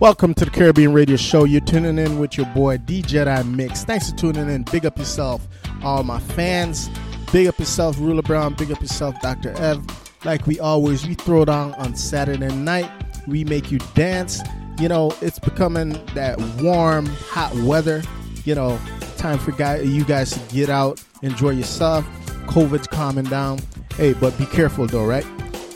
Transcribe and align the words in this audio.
Welcome 0.00 0.34
to 0.34 0.44
the 0.44 0.50
Caribbean 0.50 0.92
Radio 0.92 1.16
Show. 1.16 1.44
You're 1.44 1.60
tuning 1.60 1.98
in 1.98 2.18
with 2.18 2.36
your 2.36 2.46
boy 2.46 2.78
Djedimix. 2.78 3.84
Thanks 3.84 4.10
for 4.10 4.16
tuning 4.16 4.50
in. 4.50 4.64
Big 4.64 4.84
up 4.84 4.98
yourself, 4.98 5.46
all 5.84 6.02
my 6.02 6.18
fans. 6.18 6.90
Big 7.32 7.46
up 7.46 7.60
yourself, 7.60 7.96
Ruler 8.00 8.22
Brown. 8.22 8.54
Big 8.54 8.72
up 8.72 8.80
yourself, 8.80 9.14
Dr. 9.22 9.50
Ev. 9.52 9.80
Like 10.24 10.48
we 10.48 10.58
always, 10.58 11.06
we 11.06 11.14
throw 11.14 11.44
down 11.44 11.74
on 11.74 11.94
Saturday 11.94 12.52
night. 12.52 12.90
We 13.28 13.44
make 13.44 13.70
you 13.70 13.78
dance. 13.94 14.42
You 14.80 14.88
know, 14.88 15.14
it's 15.20 15.38
becoming 15.38 15.90
that 16.14 16.40
warm, 16.60 17.06
hot 17.06 17.54
weather. 17.58 18.02
You 18.44 18.56
know, 18.56 18.80
time 19.16 19.38
for 19.38 19.52
guy, 19.52 19.78
you 19.78 20.04
guys 20.04 20.32
to 20.32 20.54
get 20.54 20.70
out, 20.70 21.02
enjoy 21.22 21.50
yourself. 21.50 22.04
COVID's 22.46 22.88
calming 22.88 23.26
down. 23.26 23.60
Hey, 23.96 24.12
but 24.12 24.36
be 24.38 24.46
careful 24.46 24.88
though, 24.88 25.06
right? 25.06 25.26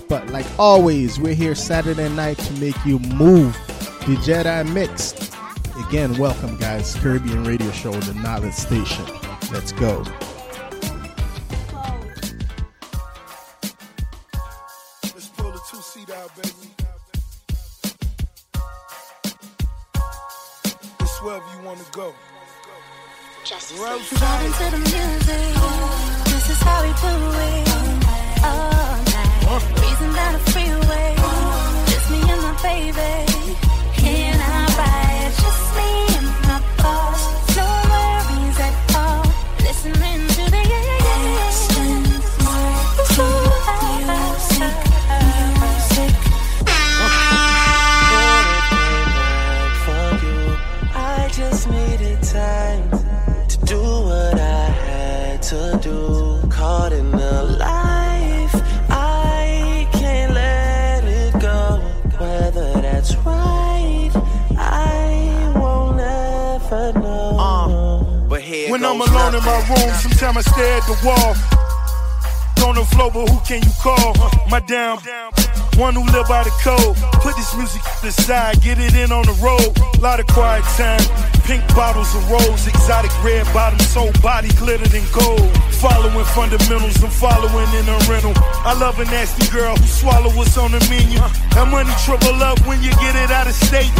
But 0.08 0.28
like 0.30 0.46
always, 0.58 1.20
we're 1.20 1.34
here 1.34 1.54
Saturday 1.54 2.08
night 2.08 2.38
to 2.38 2.52
make 2.54 2.84
you 2.84 2.98
move. 2.98 3.56
The 4.08 4.14
Jedi 4.14 4.72
Mix. 4.72 5.12
Again, 5.86 6.16
welcome 6.16 6.56
guys. 6.56 6.94
Caribbean 6.94 7.44
Radio 7.44 7.70
Show, 7.72 7.92
the 7.92 8.14
Knowledge 8.14 8.54
Station. 8.54 9.04
Let's 9.52 9.72
go. 9.72 10.02
Let's 15.02 15.28
pull 15.36 15.52
the 15.52 15.60
two 15.70 15.76
seat 15.82 16.08
out, 16.08 16.34
baby. 16.36 16.72
It's 21.00 21.22
wherever 21.22 21.44
you 21.54 21.66
want 21.66 21.80
to 21.80 21.92
go. 21.92 22.14
Wherever 23.76 23.98
you 23.98 24.04
Vibing 24.04 24.56
to 24.56 24.70
the 24.70 24.78
music. 24.78 25.52
This 26.32 26.48
is 26.48 26.60
how 26.62 26.80
we 26.80 26.88
do 26.96 27.12
it. 27.44 27.68
All 28.42 28.96
night. 29.04 29.62
Breezing 29.76 30.14
down 30.14 30.32
the 30.32 30.38
freeway. 30.50 31.14
Just 31.88 32.10
me 32.10 32.20
and 32.22 32.40
my 32.40 32.52
baby. 32.62 33.37
I'm 69.00 69.14
alone 69.14 69.34
in 69.36 69.44
my 69.44 69.58
room, 69.70 69.94
sometimes 69.94 70.38
I 70.38 70.40
stare 70.50 70.78
at 70.78 70.86
the 70.90 70.98
wall. 71.06 71.30
On 72.66 72.74
the 72.74 72.82
floor, 72.82 73.12
but 73.14 73.30
who 73.30 73.38
can 73.46 73.62
you 73.62 73.70
call? 73.78 74.12
My 74.50 74.58
damn 74.58 74.98
one 75.78 75.94
who 75.94 76.02
live 76.10 76.26
by 76.26 76.42
the 76.42 76.50
code. 76.58 76.98
Put 77.22 77.36
this 77.36 77.54
music 77.54 77.80
aside, 78.02 78.60
get 78.60 78.82
it 78.82 78.98
in 78.98 79.12
on 79.14 79.22
the 79.22 79.38
road. 79.38 79.70
Lot 80.02 80.18
of 80.18 80.26
quiet 80.26 80.66
time, 80.74 80.98
pink 81.46 81.62
bottles 81.78 82.10
of 82.16 82.28
rose, 82.28 82.66
exotic 82.66 83.14
red 83.22 83.46
bottoms, 83.54 83.86
soul 83.86 84.10
body 84.20 84.50
glittered 84.58 84.92
in 84.92 85.06
gold. 85.14 85.46
Following 85.78 86.26
fundamentals, 86.34 86.98
I'm 86.98 87.14
following 87.14 87.70
in 87.78 87.86
a 87.86 87.96
rental. 88.10 88.34
I 88.66 88.74
love 88.74 88.98
a 88.98 89.04
nasty 89.06 89.46
girl 89.54 89.76
who 89.76 89.86
swallow 89.86 90.34
what's 90.34 90.58
on 90.58 90.72
the 90.72 90.82
menu. 90.90 91.22
That 91.54 91.70
money 91.70 91.94
triple 92.02 92.42
up 92.42 92.58
when 92.66 92.82
you 92.82 92.90
get 92.98 93.14
it 93.14 93.30
out 93.30 93.46
of 93.46 93.54
state. 93.54 93.94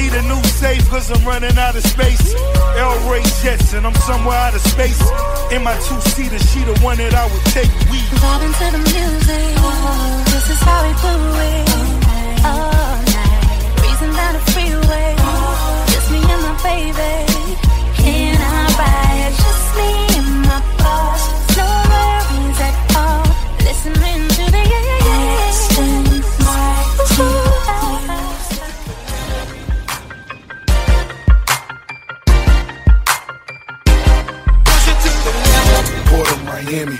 Need 0.00 0.14
a 0.14 0.22
new 0.22 0.42
safe 0.44 0.88
cause 0.88 1.10
I'm 1.10 1.22
running 1.26 1.58
out 1.58 1.76
of 1.76 1.84
space. 1.84 2.32
Elroy 2.74 3.20
Jetson, 3.42 3.84
I'm 3.84 3.94
somewhere 4.08 4.34
out 4.34 4.54
of 4.54 4.62
space. 4.62 4.98
In 5.52 5.62
my 5.62 5.74
two 5.86 6.00
seater, 6.12 6.38
she 6.38 6.64
the 6.64 6.72
one 6.80 6.96
that 6.96 7.12
I 7.12 7.26
would 7.26 7.44
take. 7.52 7.68
We 7.92 8.00
Vibing 8.16 8.54
to 8.60 8.66
the 8.76 8.80
music. 8.80 9.52
This 10.32 10.46
is 10.54 10.60
how 10.64 10.80
we 10.86 10.92
do 11.04 11.14
it. 11.52 11.68
All 12.48 12.96
night. 13.12 13.76
Breezing 13.76 14.14
down 14.16 14.32
the 14.32 14.42
freeway. 14.52 15.16
Just 15.92 16.10
me 16.10 16.20
and 16.24 16.42
my 16.48 16.54
baby. 16.64 17.12
In 18.08 18.40
our 18.40 18.68
ride. 18.80 19.34
Just 19.36 19.76
me 19.76 20.09
Miami, 36.70 36.92
me. 36.92 36.98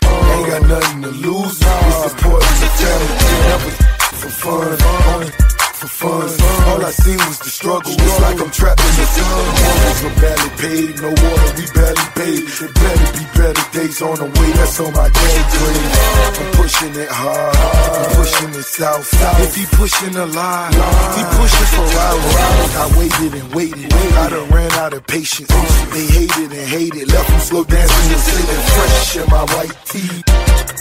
Ain't 0.00 0.46
got 0.48 0.62
nothing 0.62 1.02
to 1.02 1.10
lose. 1.10 1.58
It's 1.60 2.12
important 2.12 2.56
to 2.60 2.68
family. 2.78 3.16
Never 3.48 3.70
for 4.16 4.30
fun, 4.30 5.26
for 5.74 5.88
fun. 5.88 6.28
All 6.68 6.86
I 6.86 6.90
see 6.90 7.16
was 7.16 7.38
the 7.38 7.50
struggle. 7.50 7.92
It's 7.92 8.20
like 8.20 8.40
I'm 8.40 8.50
trapped 8.50 8.80
in 8.80 8.86
the 8.96 9.04
sun. 9.04 9.67
Mortgage 9.98 10.04
were 10.04 10.20
barely 10.20 10.50
paid, 10.58 11.00
no 11.00 11.08
water, 11.08 11.52
we 11.56 11.66
barely 11.74 12.06
paid. 12.14 12.44
It 12.48 12.74
better 12.74 13.12
be 13.18 13.24
better 13.38 13.66
days 13.72 14.02
on 14.02 14.16
the 14.16 14.24
way. 14.24 14.50
That's 14.52 14.80
on 14.80 14.92
my 14.92 15.08
day 15.08 15.38
grade. 15.52 15.92
I'm 16.38 16.52
pushing 16.52 16.94
it 16.94 17.08
hard, 17.08 17.56
I'm 17.56 18.16
pushing 18.16 18.50
it 18.50 18.64
south. 18.64 19.08
If 19.40 19.54
he 19.56 19.64
pushing 19.76 20.16
a 20.16 20.26
line, 20.26 20.72
he 20.72 21.22
pushing 21.38 21.68
for 21.74 21.88
hours. 21.98 22.76
I 22.76 22.86
waited 22.98 23.34
and 23.40 23.54
waited. 23.54 23.92
I 23.92 24.28
done 24.30 24.50
ran 24.50 24.72
out 24.72 24.92
of 24.92 25.06
patience. 25.06 25.48
They 25.48 26.06
hated 26.06 26.52
and 26.52 26.68
hated, 26.68 27.12
left 27.12 27.28
them 27.28 27.40
slow 27.40 27.64
dancing 27.64 28.12
and 28.12 28.20
sitting 28.20 28.62
fresh 28.74 29.16
in 29.16 29.26
my 29.30 29.44
white 29.54 29.76
tee. 29.84 30.22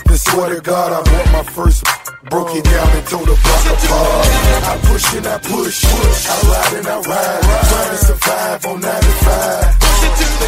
Then 0.05 0.17
swear 0.17 0.55
to 0.55 0.61
God, 0.61 0.93
I 0.93 1.01
bought 1.03 1.31
my 1.33 1.43
first. 1.51 1.83
Broke 2.29 2.55
it 2.55 2.63
down 2.65 2.89
and 2.91 3.07
told 3.07 3.25
the 3.25 3.39
block 3.39 3.65
apart. 3.71 4.27
I 4.67 4.77
push 4.83 5.13
and 5.15 5.27
I 5.27 5.37
push, 5.37 5.85
I 5.85 6.35
ride 6.51 6.73
and 6.79 6.87
I 6.87 6.99
ride, 6.99 7.41
trying 7.41 7.89
to 7.91 7.97
survive 8.03 8.65
on 8.65 8.81
95. 9.07 9.79
Put 9.79 10.03
it 10.03 10.27
the 10.39 10.47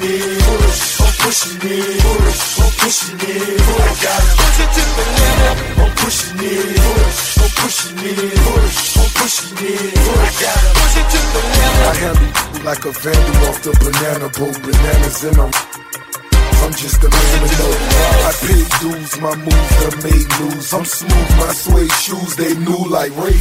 it, 0.00 0.10
it, 0.10 0.50
push, 1.20 1.46
it, 1.50 2.02
push, 2.78 3.14
it, 3.22 3.60
push. 3.60 3.80
I 3.80 3.96
got 4.02 4.22
it. 4.22 4.40
To 4.70 4.82
the 4.96 5.04
limit. 5.18 5.56
I'm 5.78 5.90
pushing 5.96 6.40
it, 6.40 6.78
push, 6.78 7.38
I'm 7.38 7.50
pushing 7.58 7.98
it, 7.98 8.34
push, 8.44 8.96
I'm 8.96 9.10
pushing 9.18 9.58
it, 9.60 9.94
push. 9.94 10.30
I 10.30 10.40
it. 10.40 10.74
Push 10.74 10.96
it 11.00 11.06
to 11.10 11.20
the 11.32 11.40
limit. 11.50 11.86
I 11.86 11.94
handle 12.02 12.64
like 12.64 12.84
a 12.84 12.92
vandal 12.92 13.48
off 13.48 13.58
the 13.62 13.72
banana 13.80 14.28
boat, 14.36 14.56
bananas 14.62 15.24
in 15.24 15.34
them. 15.34 15.69
I'm 16.70 16.76
just 16.76 17.02
a 17.02 17.10
man 17.10 17.42
of 17.42 17.50
no 17.58 17.66
I 17.66 18.32
paid 18.46 18.68
dues, 18.78 19.18
my 19.18 19.34
moves 19.34 19.74
done 19.82 19.98
made 20.06 20.30
news. 20.38 20.72
I'm 20.72 20.84
smooth, 20.84 21.30
my 21.42 21.50
suede 21.50 21.90
shoes, 21.98 22.36
they 22.36 22.54
new 22.62 22.86
like 22.86 23.10
Ray 23.18 23.34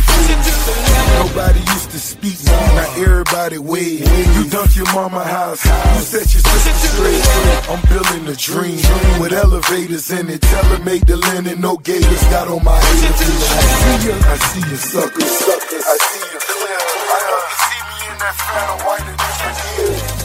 Nobody 1.22 1.60
used 1.60 1.92
to 1.92 2.00
speak, 2.00 2.44
now 2.44 2.90
everybody 2.98 3.60
wave. 3.60 4.02
You 4.34 4.50
dunk 4.50 4.76
your 4.76 4.90
mama 4.98 5.24
house, 5.24 5.64
you 5.64 6.02
set 6.10 6.26
your 6.34 6.42
sister 6.42 6.74
straight. 6.90 7.22
I'm 7.70 7.82
building 7.94 8.26
a 8.34 8.36
dream 8.36 8.82
with 9.22 9.32
elevators 9.32 10.10
in 10.10 10.28
it. 10.28 10.42
Tell 10.42 10.66
her 10.66 10.84
make 10.84 11.06
the 11.06 11.18
linen, 11.18 11.62
no 11.62 11.78
gators. 11.78 12.24
Got 12.34 12.48
on 12.48 12.64
my 12.64 12.82
haters. 12.82 13.14
I 13.14 13.62
see 13.78 14.10
you, 14.10 14.16
I 14.26 14.38
see 14.42 14.64
you, 14.72 14.76
sucker, 14.76 15.22
sucker. 15.22 15.82
I 15.86 15.98
see 16.02 16.26
you 16.34 16.40
clear. 16.50 16.82
I 17.14 17.20
know 17.30 17.42
you 17.46 17.58
see 17.70 17.82
me 17.94 17.98
in 18.10 18.18
that 18.26 18.34
phantom 18.42 18.80
white 18.90 20.20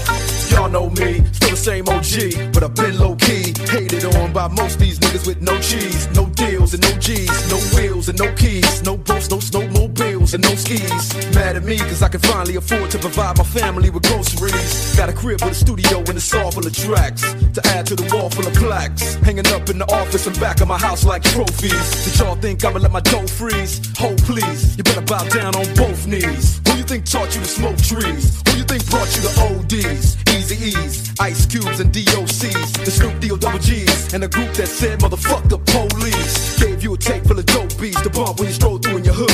Y'all 0.55 0.71
know 0.71 0.89
me, 0.91 1.24
the 1.55 1.61
same 1.61 1.89
OG, 1.89 2.53
but 2.53 2.63
I've 2.65 2.75
been 2.75 2.99
low 2.99 3.15
key. 3.15 3.55
Hated 3.71 4.05
on 4.17 4.33
by 4.33 4.49
most 4.49 4.79
these 4.79 4.99
niggas 4.99 5.27
with 5.27 5.41
no 5.41 5.57
cheese, 5.61 6.09
no 6.15 6.27
deals 6.27 6.75
and 6.75 6.83
no 6.83 6.91
G's, 6.99 7.31
no 7.51 7.59
wheels 7.77 8.09
and 8.09 8.19
no 8.19 8.33
keys, 8.35 8.83
no 8.83 8.97
boats, 8.97 9.31
no 9.31 9.39
and 10.35 10.43
no 10.43 10.55
skis. 10.57 11.15
Mad 11.35 11.57
at 11.57 11.65
me 11.65 11.79
cause 11.79 12.03
I 12.03 12.09
can 12.09 12.21
finally 12.21 12.57
afford 12.57 12.91
to 12.91 12.99
provide 12.99 13.39
my 13.39 13.45
family 13.45 13.91
with 13.91 14.03
groceries. 14.03 14.97
Got 14.97 15.09
a 15.09 15.13
crib 15.13 15.41
with 15.41 15.53
a 15.53 15.55
studio 15.55 15.99
and 15.99 16.17
it's 16.17 16.35
all 16.35 16.51
full 16.51 16.67
of 16.67 16.75
tracks 16.75 17.23
to 17.55 17.61
add 17.69 17.87
to 17.87 17.95
the 17.95 18.07
wall 18.15 18.29
full 18.29 18.47
of 18.47 18.55
plaques. 18.55 19.15
Hanging 19.27 19.47
up 19.49 19.71
in 19.71 19.79
the 19.79 19.87
office 19.95 20.27
and 20.27 20.39
back 20.41 20.61
of 20.61 20.69
my 20.69 20.79
house 20.79 21.05
like 21.05 21.23
trophies. 21.23 22.05
Did 22.05 22.19
y'all 22.19 22.37
think 22.37 22.65
I'ma 22.65 22.81
let 22.81 22.93
my 22.93 23.01
dough 23.01 23.27
freeze? 23.27 23.81
Hold 23.99 24.19
please, 24.23 24.77
you 24.77 24.83
better 24.83 25.03
bow 25.03 25.25
down 25.29 25.55
on 25.55 25.67
both 25.75 26.07
knees. 26.07 26.61
Who 26.67 26.79
you 26.79 26.85
think 26.85 27.05
taught 27.07 27.35
you 27.35 27.41
to 27.41 27.47
smoke 27.49 27.79
trees? 27.79 28.43
Who 28.49 28.59
you 28.59 28.65
think 28.65 28.85
brought 28.91 29.11
you 29.17 29.23
to 29.23 29.33
ODs? 29.47 30.17
Easy 30.35 30.57
E's, 30.71 31.15
Ice 31.21 31.47
Cubes, 31.47 31.81
and 31.81 31.93
DOCs. 31.93 32.85
The 32.85 32.91
Snoop 32.91 33.21
D-O 33.21 33.37
double 33.37 33.59
G's. 33.59 34.13
And 34.13 34.25
a 34.25 34.29
group 34.29 34.53
that 34.55 34.69
said, 34.69 34.99
motherfuck 35.01 35.49
the 35.49 35.59
police. 35.59 36.59
Gave 36.59 36.83
you 36.83 36.95
a 36.95 36.99
tape 36.99 37.25
full 37.25 37.39
of 37.39 37.47
dope 37.47 37.79
beats 37.81 38.01
to 38.03 38.11
bump 38.11 38.39
when 38.39 38.49
you 38.49 38.55
stroll 38.55 38.79
through 38.79 38.99
in 38.99 39.05
your 39.05 39.15
hood. 39.15 39.34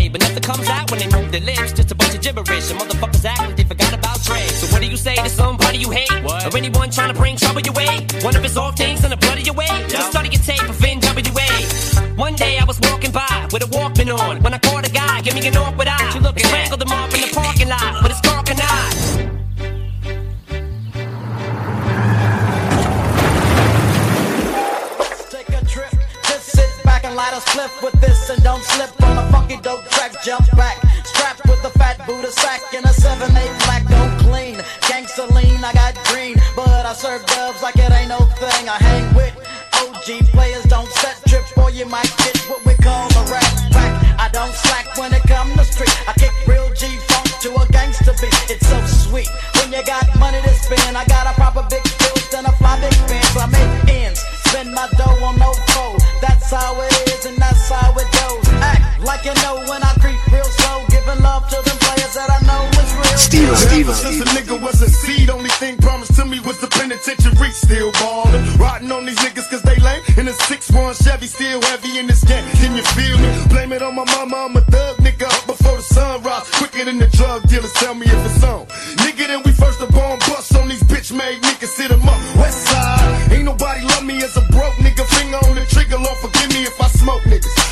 but 0.09 0.21
nothing 0.21 0.43
comes 0.43 0.67
out 0.67 0.89
when 0.91 0.99
they 0.99 1.07
move 1.07 1.31
their 1.31 1.41
lips. 1.41 1.73
Just 1.73 1.91
a 1.91 1.95
bunch 1.95 2.15
of 2.15 2.21
gibberish, 2.21 2.71
and 2.71 2.79
motherfuckers 2.79 3.25
act 3.25 3.39
like 3.39 3.55
they 3.57 3.63
forgot 3.63 3.93
about 3.93 4.21
Dre. 4.23 4.39
So 4.59 4.67
what 4.71 4.81
do 4.81 4.87
you 4.87 4.97
say 4.97 5.15
to 5.15 5.29
somebody 5.29 5.77
you 5.77 5.89
hate, 5.89 6.11
or 6.23 6.57
anyone 6.57 6.89
trying 6.89 7.13
to 7.13 7.17
bring 7.19 7.35
trouble 7.37 7.61
your 7.61 7.73
way? 7.73 8.07
One 8.21 8.35
of 8.35 8.43
his 8.43 8.57
off 8.57 8.77
things 8.77 9.03
in 9.03 9.09
the 9.09 9.17
blood 9.17 9.39
of 9.39 9.45
your 9.45 9.55
way. 9.55 9.71
Just 9.87 10.11
started 10.11 10.33
your 10.33 10.41
tape 10.43 10.67
of 10.69 10.77
NWA. 10.77 12.17
One 12.17 12.35
day 12.35 12.57
I 12.59 12.65
was 12.65 12.79
walking 12.81 13.11
by 13.11 13.47
with 13.51 13.63
a 13.63 13.67
Walkman 13.67 14.17
on 14.17 14.41
when 14.43 14.53
I 14.53 14.59
caught 14.59 14.87
a 14.87 14.91
guy, 14.91 15.21
give 15.21 15.35
me 15.35 15.47
an 15.47 15.57
awkward 15.57 15.87
eye. 15.87 16.11
You 16.13 16.21
look 16.21 16.39
strangled 16.39 16.81
him 16.81 16.91
off 16.91 17.13
in 17.13 17.21
the 17.21 17.31
parking 17.33 17.69
lot 17.69 18.00
light 27.31 27.37
a 27.37 27.49
spliff 27.49 27.83
with 27.83 27.99
this 28.01 28.29
and 28.29 28.43
don't 28.43 28.63
slip 28.63 28.89
on 29.03 29.17
a 29.17 29.31
funky 29.31 29.57
dope 29.57 29.83
track. 29.89 30.11
Jump 30.23 30.45
back, 30.55 30.77
strapped 31.05 31.43
with 31.47 31.63
a 31.63 31.69
fat 31.77 32.05
Buddha 32.05 32.31
sack 32.31 32.61
and 32.73 32.85
a 32.85 32.93
7 32.93 33.29
8 33.29 33.47
black, 33.65 33.87
don't 33.87 34.17
clean. 34.19 34.55
Gangsta 34.81 35.29
lean, 35.35 35.63
I 35.63 35.73
got 35.73 35.95
green, 36.05 36.35
but 36.55 36.85
I 36.85 36.93
serve 36.93 37.25
dubs 37.25 37.61
like 37.61 37.75
it 37.77 37.91
ain't 37.91 38.09
no 38.09 38.19
thing. 38.39 38.69
I 38.69 38.77
hang 38.77 39.15
with 39.15 39.33
OG 39.73 40.27
players, 40.31 40.63
don't 40.63 40.87
set 40.87 41.17
trips 41.27 41.51
or 41.57 41.71
you 41.71 41.85
might 41.85 42.11
get 42.17 42.37
what 42.49 42.63
we 42.65 42.73
call 42.75 43.07
a 43.07 43.23
rap 43.31 43.53
back. 43.71 44.19
I 44.19 44.29
don't 44.29 44.53
slack 44.53 44.97
when 44.97 45.13
it 45.13 45.23
come 45.23 45.51
to 45.55 45.63
street. 45.63 45.95
I 46.07 46.13
kick 46.13 46.33
real 46.47 46.69
G 46.73 46.87
funk 47.09 47.27
to 47.41 47.49
a 47.55 47.65
gangsta 47.71 48.13
beat. 48.21 48.35
It's 48.49 48.67
so 48.67 48.79
sweet 48.85 49.29
when 49.57 49.71
you 49.71 49.83
got 49.85 50.05
money 50.19 50.41
to 50.41 50.53
spend. 50.53 50.97
I 50.97 51.05
got 51.05 51.27
a 51.27 51.33
proper 51.33 51.63
big 51.69 51.83
bills 51.99 52.20
you 59.25 59.33
know 59.43 59.55
when 59.69 59.81
I 59.83 59.93
creep 60.01 60.19
real 60.31 60.43
slow, 60.43 60.85
giving 60.89 61.21
love 61.21 61.47
to 61.49 61.57
them 61.61 61.77
players 61.77 62.13
that 62.15 62.29
I 62.29 62.39
know 62.45 62.63
is 62.81 62.91
real. 62.95 63.17
Steve, 63.17 63.49
Ever 63.49 63.93
since 63.93 64.19
a 64.21 64.25
nigga 64.35 64.61
was 64.61 64.81
a 64.81 64.89
seed, 64.89 65.29
only 65.29 65.49
thing 65.61 65.77
promised 65.77 66.15
to 66.15 66.25
me 66.25 66.39
was 66.39 66.59
the 66.59 66.67
penitentiary. 66.67 67.51
Still 67.51 67.91
ballin', 67.93 68.45
riding 68.57 68.91
on 68.91 69.05
these 69.05 69.17
niggas 69.19 69.49
cause 69.49 69.61
they 69.61 69.75
lame. 69.77 70.01
In 70.17 70.27
a 70.27 70.31
6-1 70.31 71.03
Chevy, 71.03 71.27
still 71.27 71.61
heavy 71.61 71.99
in 71.99 72.07
this 72.07 72.23
game. 72.23 72.45
Can 72.61 72.75
you 72.75 72.83
feel 72.95 73.17
me? 73.17 73.29
Blame 73.49 73.73
it 73.73 73.81
on 73.81 73.95
my 73.95 74.05
mama, 74.05 74.47
I'm 74.49 74.55
a 74.55 74.61
thug 74.61 74.97
nigga 74.97 75.27
up 75.27 75.45
before 75.45 75.77
the 75.77 75.83
sun 75.83 76.21
rise. 76.23 76.49
Quicker 76.51 76.85
than 76.85 76.97
the 76.97 77.07
drug 77.07 77.47
dealers, 77.47 77.73
tell 77.73 77.93
me 77.93 78.05
if 78.05 78.25
it's 78.25 78.43
on. 78.43 78.67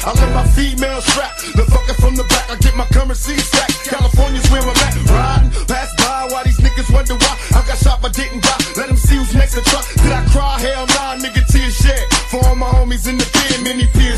I 0.10 0.14
love 0.14 0.34
my 0.34 0.48
female 0.58 1.02
strap, 1.02 1.38
the 1.54 1.70
fucker 1.70 1.94
from 2.02 2.16
the 2.16 2.24
back. 2.24 2.50
I 2.50 2.58
get 2.58 2.76
my 2.76 2.86
currency 2.90 3.38
stack. 3.38 3.70
California's 3.86 4.50
where 4.50 4.66
I'm 4.66 4.74
at. 4.74 4.98
Riding, 5.06 5.52
pass 5.70 5.94
by 6.02 6.26
while 6.34 6.44
these 6.44 6.58
niggas 6.58 6.90
wonder 6.90 7.14
why 7.14 7.38
I 7.54 7.62
got 7.70 7.78
shot 7.78 8.02
but 8.02 8.14
didn't 8.14 8.42
die. 8.42 8.58
Let 8.74 8.88
them 8.88 8.98
see 8.98 9.18
who's 9.18 9.36
next 9.36 9.54
to 9.54 9.62
try. 9.62 9.86
Did 10.02 10.12
I 10.12 10.26
cry? 10.34 10.58
Hell 10.66 10.88
nah, 10.98 11.14
nigga, 11.22 11.46
tears 11.46 11.78
shed. 11.78 12.10
For 12.34 12.42
all 12.42 12.56
my 12.56 12.66
homies 12.66 13.06
in 13.06 13.22
the 13.22 13.30
pen, 13.30 13.62
many 13.64 13.86
peers 13.86 14.18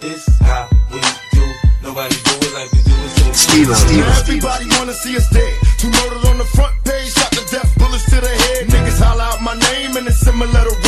This 0.00 0.28
is 0.28 0.38
how 0.38 0.68
we 0.94 1.00
do. 1.34 1.42
Nobody 1.82 2.14
do 2.22 2.30
it 2.46 2.54
like 2.54 2.70
we 2.70 2.78
do 2.86 2.94
it, 2.94 3.10
so 3.18 3.32
Steve, 3.32 3.68
Now 3.98 4.20
everybody 4.20 4.66
wanna 4.78 4.92
see 4.92 5.16
us 5.16 5.28
dead. 5.30 5.52
Two 5.76 5.90
murdered 5.90 6.24
on 6.30 6.38
the 6.38 6.44
front 6.54 6.72
page, 6.84 7.10
shot 7.14 7.32
to 7.32 7.42
death, 7.50 7.66
bullets 7.78 8.04
to 8.14 8.20
the 8.20 8.28
head. 8.28 8.68
Niggas 8.68 9.02
holler 9.02 9.22
out 9.22 9.42
my 9.42 9.58
name 9.58 9.96
in 9.96 10.06
a 10.06 10.12
similar 10.12 10.62
to 10.70 10.87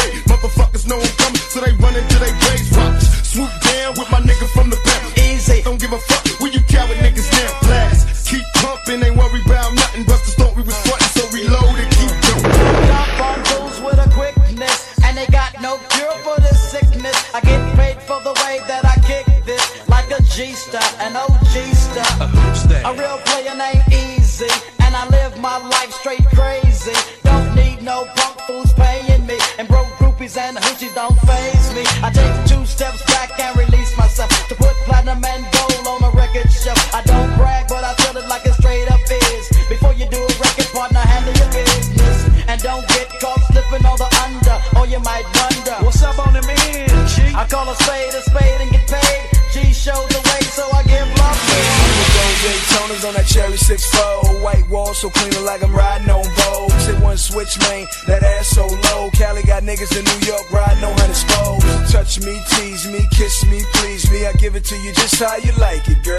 how 65.20 65.36
you 65.36 65.52
like 65.58 65.86
it, 65.86 66.02
girl. 66.02 66.18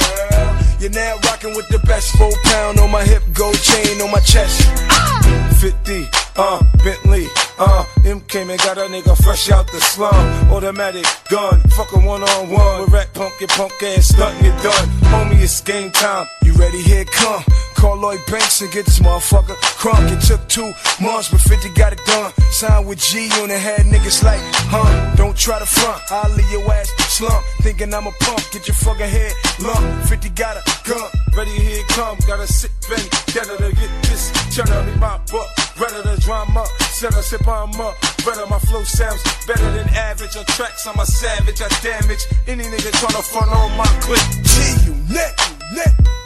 You're 0.80 0.92
now 0.92 1.18
rocking 1.26 1.56
with 1.56 1.68
the 1.70 1.80
best 1.80 2.16
four 2.18 2.32
pound 2.44 2.80
on 2.80 2.92
my 2.92 3.04
hip, 3.04 3.24
gold 3.34 3.60
chain 3.60 4.00
on 4.02 4.12
my 4.12 4.20
chest. 4.20 4.62
50, 5.60 6.06
uh, 6.38 6.62
Bentley, 6.84 7.28
uh, 7.60 7.86
M 8.06 8.22
came 8.22 8.50
and 8.50 8.60
got 8.60 8.78
a 8.78 8.82
nigga 8.82 9.16
fresh 9.24 9.52
out 9.52 9.68
the 9.72 9.80
slum. 9.80 10.14
Automatic 10.52 11.06
gun, 11.30 11.60
fuck 11.70 11.92
a 11.94 12.00
one 12.00 12.24
on 12.24 12.50
one. 12.50 12.82
With 12.82 12.94
rat 12.94 13.14
punk, 13.14 13.34
your 13.40 13.50
punk 13.50 13.74
ass 13.84 14.10
stunting 14.10 14.46
it 14.46 14.64
done. 14.64 14.88
Homie, 15.12 15.42
it's 15.42 15.62
game 15.62 15.92
time. 15.92 16.28
You 16.52 16.58
ready? 16.58 16.82
Here 16.82 17.06
come. 17.06 17.44
Call 17.76 17.98
Lloyd 17.98 18.20
Banks 18.30 18.62
and 18.62 18.72
get 18.72 18.86
this 18.86 19.00
motherfucker 19.00 19.56
crunk. 19.80 20.12
It 20.12 20.22
took 20.22 20.46
two 20.50 20.74
months, 21.02 21.30
but 21.30 21.40
50 21.40 21.70
got 21.74 21.94
it 21.94 22.02
done. 22.06 22.32
Signed 22.52 22.88
with 22.88 23.00
G 23.00 23.30
on 23.40 23.48
the 23.48 23.58
head, 23.58 23.82
niggas 23.88 24.24
like, 24.24 24.42
huh? 24.68 25.16
Don't 25.16 25.38
try 25.38 25.60
to 25.60 25.66
front. 25.66 26.02
I'll 26.12 26.30
leave 26.36 26.52
your 26.52 26.70
ass 26.74 26.90
slump. 27.08 27.44
Thinking 27.62 27.94
I'm 27.94 28.08
a 28.08 28.12
punk, 28.20 28.52
get 28.52 28.68
your 28.68 28.76
fucking 28.76 29.08
head 29.08 29.34
lump. 29.62 30.06
50 30.08 30.30
got 30.30 30.58
a 30.58 30.64
gun, 30.84 31.10
ready, 31.34 31.52
here 31.52 31.84
come. 31.90 32.18
Gotta 32.28 32.48
sit 32.48 32.72
ready, 32.90 33.08
gotta 33.34 33.72
get 33.72 33.92
this. 34.04 34.32
Cheddar 34.54 34.92
in 34.92 35.00
my 35.00 35.18
book, 35.32 35.48
ready 35.80 36.02
the 36.04 36.20
drama. 36.20 36.66
Set 36.92 37.14
a 37.16 37.24
sip 37.24 37.48
on 37.48 37.72
up, 37.80 37.96
better 38.26 38.46
my 38.48 38.60
flow 38.60 38.84
sounds 38.84 39.24
better 39.48 39.72
than 39.72 39.88
average. 39.90 40.36
On 40.36 40.46
tracks, 40.46 40.86
I'm 40.86 41.00
a 41.00 41.06
savage, 41.06 41.62
I 41.62 41.70
damage 41.82 42.24
any 42.48 42.66
nigga 42.66 42.92
tryna 43.00 43.24
front 43.24 43.52
on 43.52 43.78
my 43.78 43.88
clip. 44.04 44.20
G, 44.44 44.86
you 44.86 44.94
you. 44.94 46.21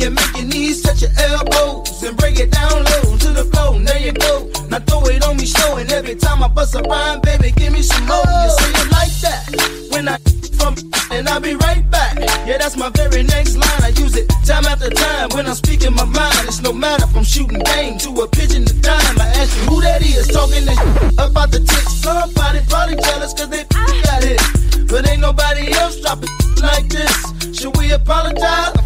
You 0.00 0.10
make 0.10 0.34
your 0.34 0.46
knees 0.46 0.82
touch 0.82 1.02
your 1.02 1.10
elbows 1.18 2.02
and 2.02 2.16
break 2.16 2.40
it 2.40 2.50
down 2.50 2.72
low 2.72 3.16
to 3.18 3.30
the 3.36 3.44
floor. 3.52 3.78
There 3.78 4.00
you 4.00 4.12
go. 4.12 4.50
Now 4.68 4.80
throw 4.80 5.04
it 5.06 5.22
on 5.24 5.36
me, 5.36 5.44
showing 5.44 5.90
every 5.92 6.14
time 6.14 6.42
I 6.42 6.48
bust 6.48 6.74
a 6.74 6.80
rhyme, 6.80 7.20
baby, 7.20 7.52
give 7.52 7.72
me 7.72 7.82
some 7.82 8.06
more. 8.06 8.24
You 8.24 8.50
say 8.50 8.70
it 8.80 8.88
like 8.90 9.14
that 9.20 9.88
when 9.92 10.08
I 10.08 10.16
from 10.56 10.74
and 11.12 11.28
I'll 11.28 11.40
be 11.40 11.54
right 11.54 11.84
back. 11.90 12.18
Yeah, 12.46 12.58
that's 12.58 12.76
my 12.76 12.88
very 12.90 13.22
next 13.22 13.56
line. 13.56 13.82
I 13.82 13.88
use 13.88 14.16
it 14.16 14.28
time 14.46 14.64
after 14.64 14.88
time 14.88 15.28
when 15.34 15.46
I'm 15.46 15.54
speaking 15.54 15.94
my 15.94 16.04
mind. 16.04 16.48
It's 16.48 16.62
no 16.62 16.72
matter 16.72 17.06
from 17.08 17.24
shooting 17.24 17.60
game 17.60 17.98
to 17.98 18.08
a 18.22 18.28
pigeon 18.28 18.64
to 18.64 18.74
dime. 18.80 19.20
I 19.20 19.28
ask 19.36 19.52
you 19.56 19.64
who 19.68 19.80
that 19.82 20.02
is 20.02 20.28
talking 20.28 20.64
this 20.64 20.80
about 21.18 21.50
the 21.50 21.60
ticks. 21.60 21.92
Somebody 22.00 22.60
probably 22.68 22.96
jealous 22.96 23.34
cause 23.34 23.50
they 23.50 23.64
got 23.68 24.24
it. 24.24 24.40
But 24.88 25.08
ain't 25.08 25.20
nobody 25.20 25.72
else 25.72 26.00
dropping 26.00 26.30
like 26.62 26.88
this. 26.88 27.58
Should 27.58 27.76
we 27.76 27.92
apologize? 27.92 28.79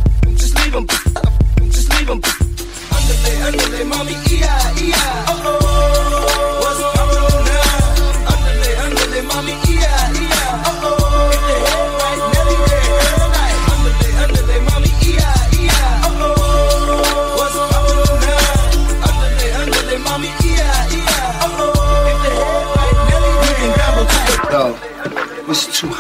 Just 0.75 0.89
leave 0.89 0.89
them. 0.89 0.89
Just 1.71 1.91
leave 1.95 2.09
them. 2.09 2.21
Underlay, 3.47 3.85
mommy, 3.85 4.11
E-I, 4.11 4.75
E-I. 4.77 5.25
Uh-oh. 5.29 5.44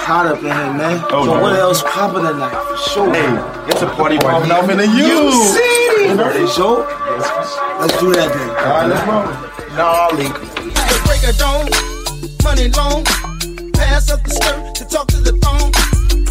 Hot 0.04 0.26
up 0.26 0.38
in 0.38 0.44
here, 0.44 0.52
man. 0.52 1.00
Oh, 1.08 1.24
so 1.24 1.34
no. 1.34 1.40
what 1.40 1.56
else 1.56 1.82
popping 1.82 2.28
tonight 2.28 2.52
for 2.52 2.76
sure? 2.76 3.14
Hey, 3.14 3.72
it's 3.72 3.80
a 3.80 3.88
party 3.96 4.18
popping 4.18 4.52
off 4.52 4.68
in 4.68 4.76
the 4.76 4.86
U. 4.86 4.92
You 4.92 5.32
see? 5.32 6.12
For 6.12 6.46
sure. 6.46 6.84
Let's 7.80 7.96
do 7.98 8.12
that 8.12 8.28
then. 8.28 8.48
All 8.52 8.68
right, 8.68 8.86
let's 8.92 9.00
roll. 9.08 9.24
Gnarly. 9.72 10.28
The 10.28 11.00
break 11.08 11.24
of 11.24 11.36
dawn, 11.40 11.72
money 12.44 12.68
long. 12.76 13.00
Pass 13.72 14.10
up 14.12 14.22
the 14.22 14.30
skirt 14.30 14.74
to 14.76 14.84
talk 14.84 15.08
to 15.08 15.20
the 15.24 15.32
phone. 15.40 15.72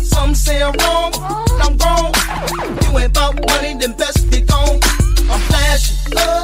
Some 0.06 0.36
say 0.36 0.62
I'm 0.62 0.78
wrong, 0.86 1.12
I'm 1.58 1.74
wrong. 1.82 2.14
You 2.86 3.00
ain't 3.00 3.10
about 3.10 3.42
money, 3.50 3.74
then 3.74 3.98
best 3.98 4.30
be 4.30 4.42
gone. 4.42 4.78
I'm 5.34 5.42
flashing, 5.50 5.98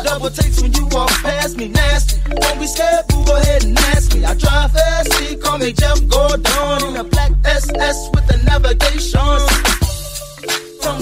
double 0.04 0.32
takes 0.32 0.64
when 0.64 0.74
you 0.74 0.88
walk 0.90 1.14
past 1.22 1.58
me, 1.58 1.68
nasty. 1.68 2.18
Don't 2.26 2.60
be 2.60 2.66
scared, 2.66 3.06
boo, 3.08 3.24
go 3.26 3.38
ahead 3.38 3.64
and 3.66 3.78
ask 3.94 4.16
me. 4.16 4.26
I 4.26 4.34
drive 4.34 4.72
fast, 4.72 5.14
see, 5.14 5.38
call 5.38 5.60
me 5.60 5.72
Jeff 5.74 6.02
Gordon 6.08 6.90
in 6.90 6.98
a 6.98 7.09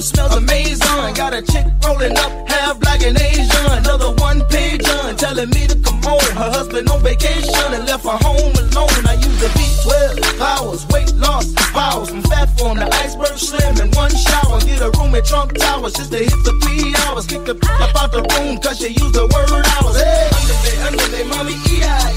smells 0.07 0.35
amazing. 0.35 1.13
Got 1.13 1.33
a 1.33 1.41
chick 1.41 1.65
rolling 1.83 2.17
up, 2.17 2.31
half 2.47 2.79
black 2.79 3.03
and 3.03 3.19
Asian. 3.19 3.65
Another 3.71 4.11
one 4.23 4.41
page 4.47 4.87
on, 4.87 5.15
telling 5.15 5.49
me 5.49 5.67
to 5.67 5.77
come 5.83 6.01
home. 6.01 6.31
Her 6.33 6.49
husband 6.49 6.89
on 6.89 7.01
vacation 7.03 7.73
and 7.75 7.85
left 7.85 8.05
her 8.05 8.19
home 8.23 8.55
alone. 8.55 9.03
I 9.05 9.15
use 9.19 9.39
the 9.43 9.51
B12 9.57 10.39
powers, 10.39 10.87
weight 10.87 11.13
loss 11.15 11.53
powers. 11.75 12.09
From 12.09 12.21
fat 12.23 12.47
form 12.57 12.77
to 12.77 12.87
iceberg 13.03 13.37
slim 13.37 13.75
in 13.83 13.91
one 13.91 14.15
shower. 14.15 14.59
Get 14.61 14.81
a 14.81 14.89
room 14.97 15.13
at 15.15 15.25
Trump 15.25 15.53
Towers 15.53 15.93
just 15.93 16.11
to 16.11 16.19
hit 16.19 16.39
the 16.47 16.53
three 16.63 16.95
hours. 17.05 17.27
Kick 17.27 17.43
the 17.45 17.55
up 17.83 17.95
out 18.01 18.11
the 18.11 18.23
room 18.35 18.57
cause 18.59 18.79
she 18.79 18.89
used 18.89 19.13
the 19.13 19.27
word 19.27 19.65
hours. 19.75 19.97
Hey, 19.99 20.29
underlay, 20.39 20.77
underlay, 20.87 21.23
mommy, 21.27 21.55
E-I, 21.67 22.16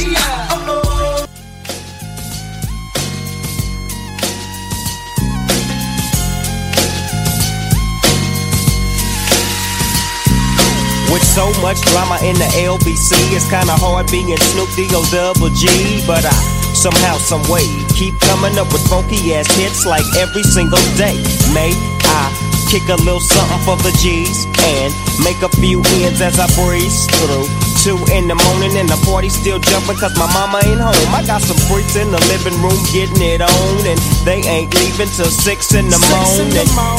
so 11.31 11.47
much 11.63 11.81
drama 11.93 12.19
in 12.27 12.35
the 12.35 12.51
LBC, 12.59 13.15
it's 13.31 13.49
kinda 13.49 13.71
hard 13.79 14.11
being 14.11 14.37
Snoop 14.37 14.69
D-O 14.75 15.05
double 15.15 15.51
G. 15.55 16.03
But 16.07 16.27
I 16.27 16.35
somehow, 16.75 17.19
some 17.19 17.43
way, 17.47 17.67
keep 17.95 18.19
coming 18.21 18.59
up 18.59 18.73
with 18.73 18.83
funky 18.91 19.35
ass 19.35 19.47
hits 19.55 19.87
like 19.87 20.05
every 20.19 20.43
single 20.43 20.83
day. 20.99 21.23
May 21.55 21.71
I 22.03 22.35
kick 22.69 22.83
a 22.89 22.99
little 23.07 23.21
something 23.21 23.63
for 23.63 23.77
the 23.79 23.95
G's 24.03 24.47
and 24.75 24.91
make 25.23 25.41
a 25.43 25.51
few 25.63 25.83
ends 26.03 26.21
as 26.21 26.39
I 26.41 26.51
breeze 26.59 27.07
through. 27.07 27.70
Two 27.81 27.97
in 28.13 28.29
the 28.29 28.37
morning 28.37 28.77
and 28.77 28.85
the 28.93 29.01
party 29.09 29.33
still 29.33 29.57
jumping 29.57 29.97
cause 29.97 30.13
my 30.21 30.29
mama 30.37 30.61
ain't 30.69 30.85
home. 30.85 31.15
I 31.17 31.25
got 31.25 31.41
some 31.41 31.57
freaks 31.65 31.97
in 31.97 32.13
the 32.13 32.21
living 32.29 32.53
room 32.61 32.77
getting 32.93 33.25
it 33.25 33.41
on 33.41 33.81
and 33.89 33.97
they 34.21 34.45
ain't 34.45 34.69
leaving 34.77 35.09
till 35.09 35.33
six 35.33 35.73
in 35.73 35.89
the 35.89 35.97
morning. 36.13 36.53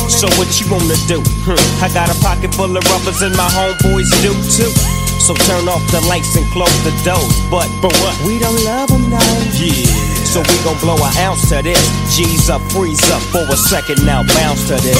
So 0.09 0.25
what 0.41 0.49
you 0.57 0.65
wanna 0.73 0.97
do? 1.05 1.21
Hmm, 1.45 1.85
I 1.85 1.87
got 1.93 2.09
a 2.09 2.17
pocket 2.17 2.49
full 2.57 2.73
of 2.73 2.81
rubbers 2.89 3.21
and 3.21 3.37
my 3.37 3.45
homeboys 3.53 4.09
do 4.25 4.33
too. 4.33 4.73
So 5.21 5.37
turn 5.45 5.69
off 5.69 5.85
the 5.93 6.01
lights 6.09 6.33
and 6.33 6.49
close 6.49 6.73
the 6.81 6.89
doors. 7.05 7.29
But 7.53 7.69
for 7.77 7.93
what? 8.01 8.17
We 8.25 8.41
don't 8.41 8.57
love 8.65 8.89
them 8.89 9.05
now. 9.05 9.21
Yeah. 9.61 9.85
So 10.25 10.41
we 10.41 10.57
gon' 10.65 10.81
blow 10.81 10.97
an 10.97 11.13
ounce 11.21 11.45
to 11.53 11.61
this. 11.61 11.77
G's 12.09 12.49
up, 12.49 12.65
freeze 12.73 13.05
up 13.13 13.21
for 13.29 13.45
a 13.45 13.57
second 13.69 14.01
now, 14.01 14.25
bounce 14.33 14.65
to 14.73 14.81
this. 14.81 14.97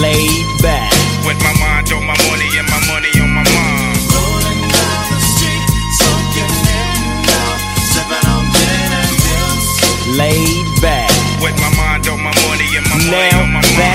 Laid 0.00 0.46
back. 0.62 0.92
With 1.26 1.36
my 1.44 1.52
mind 1.60 1.92
on 1.92 2.00
my 2.06 2.16
money 2.24 2.48
and 2.56 2.68
my 2.72 2.80
money 2.88 3.12
on 3.20 3.30
my 3.36 3.44
mind. 3.44 4.00
Rolling 4.08 4.64
down 4.72 5.04
the 5.12 5.20
street, 5.20 5.64
smoking 6.00 6.52
in 6.72 7.20
now, 7.28 7.52
sipping 7.92 8.24
on 8.32 8.44
gin 8.48 8.92
and 8.96 9.12
juice. 9.20 10.16
Laid 10.16 10.66
back. 10.80 11.12
With 11.44 11.56
my 11.60 11.68
mind 11.76 12.08
on 12.08 12.16
my 12.16 12.32
money 12.48 12.68
and 12.80 12.86
my 12.88 12.96
money 12.96 13.28
Now 13.28 13.42
on 13.44 13.52
my 13.52 13.60
mind. 13.60 13.89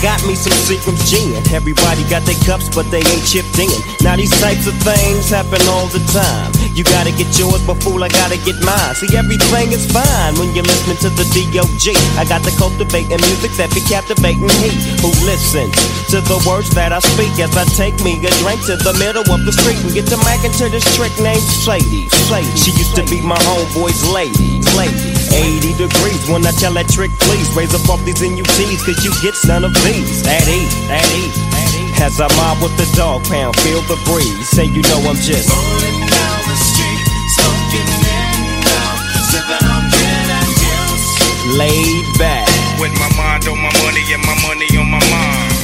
Got 0.00 0.24
me 0.24 0.32
some 0.32 0.56
Seagram's 0.64 1.04
gin. 1.12 1.36
Everybody 1.52 2.08
got 2.08 2.24
their 2.24 2.40
cups, 2.48 2.72
but 2.72 2.88
they 2.88 3.04
ain't 3.04 3.24
chipped 3.28 3.60
in. 3.60 3.68
Now 4.00 4.16
these 4.16 4.32
types 4.40 4.64
of 4.64 4.72
things 4.80 5.28
happen 5.28 5.60
all 5.68 5.92
the 5.92 6.00
time. 6.08 6.48
You 6.72 6.88
gotta 6.88 7.12
get 7.12 7.28
yours, 7.36 7.60
but 7.68 7.76
fool, 7.84 8.00
I 8.00 8.08
gotta 8.08 8.40
get 8.40 8.56
mine. 8.64 8.96
See, 8.96 9.12
everything 9.12 9.76
is 9.76 9.84
fine 9.92 10.32
when 10.40 10.56
you're 10.56 10.64
listening 10.64 10.96
to 11.04 11.12
the 11.12 11.28
D.O.G. 11.36 11.92
I 12.16 12.24
got 12.24 12.40
the 12.48 12.54
cultivating 12.56 13.20
music 13.28 13.52
that 13.60 13.68
be 13.76 13.84
captivating 13.84 14.48
he 14.64 14.72
who 15.04 15.12
listens 15.28 15.76
to 16.08 16.24
the 16.24 16.40
words 16.48 16.72
that 16.72 16.96
I 16.96 17.00
speak 17.04 17.36
as 17.36 17.52
I 17.52 17.68
take 17.76 18.00
me 18.00 18.16
a 18.24 18.32
drink 18.40 18.64
to 18.72 18.80
the 18.80 18.96
middle 18.96 19.28
of 19.28 19.44
the 19.44 19.52
street 19.52 19.84
and 19.84 19.92
get 19.92 20.08
to 20.08 20.16
macking 20.24 20.56
into 20.56 20.72
this 20.72 20.86
trick 20.96 21.12
named 21.20 21.44
Sadie. 21.44 22.08
Sadie. 22.08 22.56
She 22.56 22.72
used 22.72 22.96
to 22.96 23.04
be 23.12 23.20
my 23.20 23.38
homeboy's 23.44 24.00
lady. 24.08 24.64
Lady. 24.72 25.19
80 25.32 25.74
degrees 25.78 26.22
when 26.28 26.46
I 26.46 26.52
tell 26.52 26.74
that 26.74 26.88
trick, 26.88 27.10
please 27.22 27.48
raise 27.54 27.74
up 27.74 27.86
off 27.88 28.02
these 28.04 28.20
NUTs, 28.22 28.82
cause 28.82 28.98
you 29.04 29.12
get 29.22 29.34
none 29.46 29.64
of 29.64 29.74
these. 29.86 30.26
At 30.26 30.46
ease, 30.48 30.74
at 30.90 31.06
ease, 31.14 31.36
at 31.54 31.70
ease. 31.78 32.00
As 32.00 32.20
I 32.20 32.28
mob 32.36 32.62
with 32.62 32.74
the 32.80 32.88
dog 32.96 33.22
pound, 33.28 33.54
feel 33.60 33.82
the 33.86 33.98
breeze. 34.08 34.48
Say 34.48 34.66
you 34.66 34.82
know 34.88 35.00
I'm 35.04 35.16
just 35.20 35.48
Rolling 35.52 36.00
down 36.08 36.40
the 36.48 36.56
street, 36.56 37.04
smoking 37.36 37.88
in 38.00 38.38
now, 38.64 38.92
sipping 39.30 39.66
on 39.68 39.84
gin 39.92 40.26
and 40.32 40.50
juice. 40.58 41.06
laid 41.58 42.06
back. 42.18 42.48
With 42.80 42.94
my 42.96 43.10
mind 43.20 43.46
on 43.46 43.58
my 43.60 43.72
money 43.84 44.04
and 44.10 44.22
my 44.24 44.36
money 44.48 44.68
on 44.80 44.88
my 44.88 45.02
mind. 45.12 45.59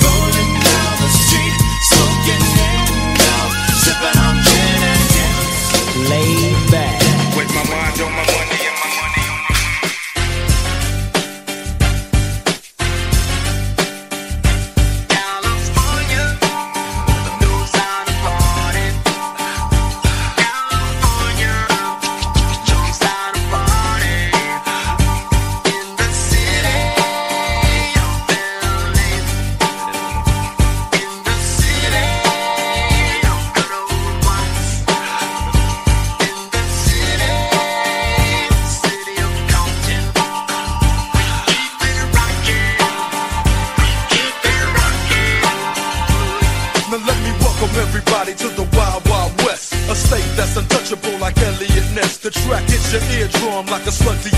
Your 53.40 53.50
eardrum 53.50 53.66
like 53.66 53.86
a 53.86 53.92
slug 53.92 54.20
to 54.22 54.35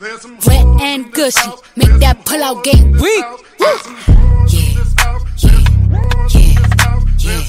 wet 0.00 0.24
and 0.80 1.12
gushy, 1.12 1.50
make 1.76 2.00
that 2.00 2.24
pull 2.24 2.42
out 2.42 2.62
game 2.64 2.92
weak. 2.92 3.24
Yeah, 3.58 3.78
yeah, 4.48 4.84
yeah, 5.36 5.58
yeah, 7.18 7.42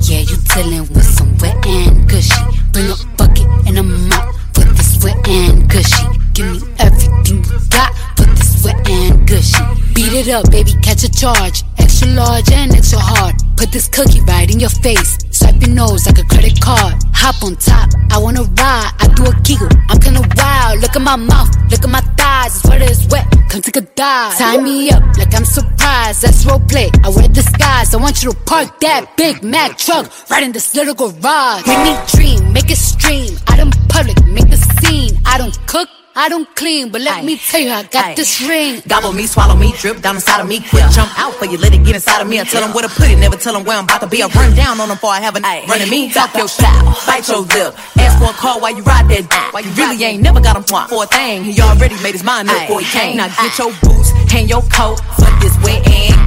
yeah. 0.00 0.20
You 0.20 0.36
dealing 0.54 0.86
with 0.92 1.04
some 1.04 1.36
wet 1.38 1.66
and 1.66 2.08
gushy. 2.08 2.42
Bring 2.72 2.90
a 2.90 2.96
bucket 3.16 3.46
and 3.66 3.78
a 3.78 3.82
mop 3.82 4.34
for 4.54 4.64
this 4.64 5.02
wet 5.02 5.28
and 5.28 5.68
gushy. 5.68 6.04
Give 6.34 6.62
me 6.62 6.68
everything 6.78 7.44
you 7.44 7.58
got 7.70 7.94
for 8.16 8.24
this 8.24 8.64
wet 8.64 8.88
and 8.88 9.26
gushy. 9.26 9.64
Beat 9.94 10.12
it 10.12 10.28
up, 10.28 10.50
baby, 10.50 10.74
catch 10.82 11.04
a 11.04 11.10
charge. 11.10 11.62
Extra 11.78 12.08
large 12.08 12.50
and 12.52 12.74
extra 12.74 12.98
hard. 12.98 13.34
Put 13.56 13.72
this 13.72 13.88
cookie 13.88 14.20
right 14.22 14.50
in 14.50 14.60
your 14.60 14.70
face. 14.70 15.18
Swipe 15.58 15.66
your 15.66 15.76
nose 15.76 16.06
like 16.06 16.18
a 16.18 16.24
credit 16.24 16.60
card. 16.60 16.94
Hop 17.14 17.42
on 17.42 17.56
top, 17.56 17.90
I 18.10 18.18
wanna 18.18 18.42
ride. 18.42 18.92
I 19.00 19.08
do 19.16 19.24
a 19.24 19.34
giggle, 19.42 19.68
I'm 19.88 19.98
kinda 19.98 20.20
wild. 20.36 20.80
Look 20.80 20.94
at 20.94 21.02
my 21.02 21.16
mouth, 21.16 21.50
look 21.70 21.82
at 21.82 21.90
my 21.90 22.00
thighs. 22.16 22.56
It's 22.56 22.64
wet, 22.68 22.82
it's 22.82 23.06
wet. 23.08 23.26
Come 23.48 23.62
take 23.62 23.76
a 23.76 23.80
dive. 23.80 24.38
Tie 24.38 24.58
me 24.58 24.90
up 24.90 25.02
like 25.16 25.34
I'm 25.34 25.44
surprised. 25.44 26.22
That's 26.22 26.44
role 26.46 26.60
play. 26.60 26.90
I 27.02 27.08
wear 27.08 27.28
disguise. 27.28 27.94
I 27.94 27.96
want 27.96 28.22
you 28.22 28.30
to 28.30 28.36
park 28.44 28.78
that 28.80 29.16
Big 29.16 29.42
Mac 29.42 29.78
truck 29.78 30.06
right 30.30 30.44
in 30.44 30.52
this 30.52 30.74
little 30.74 30.94
garage. 30.94 31.66
Make 31.66 31.82
me 31.82 31.94
dream, 32.06 32.52
make 32.52 32.70
it 32.70 32.78
stream. 32.78 33.36
I 33.48 33.56
don't 33.56 33.74
public, 33.88 34.24
make 34.26 34.48
the 34.50 34.58
scene. 34.58 35.18
I 35.26 35.38
don't 35.38 35.56
cook. 35.66 35.88
I 36.18 36.28
don't 36.28 36.50
clean, 36.56 36.90
but 36.90 37.00
let 37.00 37.24
me 37.24 37.38
tell 37.38 37.60
you, 37.60 37.70
I 37.70 37.84
got 37.84 38.16
this 38.16 38.42
ring. 38.42 38.82
Gobble 38.88 39.12
me, 39.12 39.24
swallow 39.28 39.54
me, 39.54 39.72
drip 39.78 40.02
down 40.02 40.16
inside 40.16 40.40
of 40.40 40.48
me. 40.48 40.58
Quick 40.58 40.90
jump 40.90 41.14
out 41.16 41.32
for 41.34 41.44
you, 41.44 41.58
let 41.58 41.72
it 41.72 41.84
get 41.84 41.94
inside 41.94 42.20
of 42.20 42.26
me. 42.26 42.40
I 42.40 42.42
tell 42.42 42.60
them 42.60 42.74
where 42.74 42.82
to 42.82 42.90
put 42.90 43.08
it, 43.08 43.18
never 43.18 43.36
tell 43.36 43.52
them 43.52 43.62
where 43.62 43.78
I'm 43.78 43.84
about 43.84 44.00
to 44.00 44.08
be. 44.08 44.20
I 44.20 44.26
run 44.26 44.52
down 44.56 44.80
on 44.80 44.88
them 44.88 44.96
before 44.96 45.10
I 45.10 45.20
have 45.20 45.36
an 45.36 45.44
a 45.44 45.64
running 45.68 45.88
me. 45.88 46.10
Talk 46.12 46.34
your 46.34 46.48
style, 46.48 46.90
bite 47.06 47.28
your 47.28 47.42
lip. 47.42 47.78
Ask 48.02 48.18
for 48.18 48.30
a 48.30 48.34
call 48.34 48.60
while 48.60 48.76
you 48.76 48.82
ride 48.82 49.08
that 49.10 49.30
dick. 49.30 49.54
While 49.54 49.62
you 49.62 49.70
really 49.78 50.02
ain't 50.02 50.20
never 50.20 50.40
got 50.40 50.56
him 50.56 50.64
point 50.64 50.90
for 50.90 51.04
a 51.04 51.06
thing. 51.06 51.44
He 51.44 51.60
already 51.62 51.94
made 52.02 52.18
his 52.18 52.24
mind 52.24 52.50
up 52.50 52.62
before 52.62 52.80
he 52.80 52.86
came. 52.86 53.16
Now 53.16 53.28
get 53.28 53.56
your 53.56 53.70
boots, 53.80 54.10
hang 54.26 54.48
your 54.48 54.62
coat 54.74 54.98
for 55.14 55.30
this 55.38 55.54
wet 55.62 55.86
and. 55.86 56.17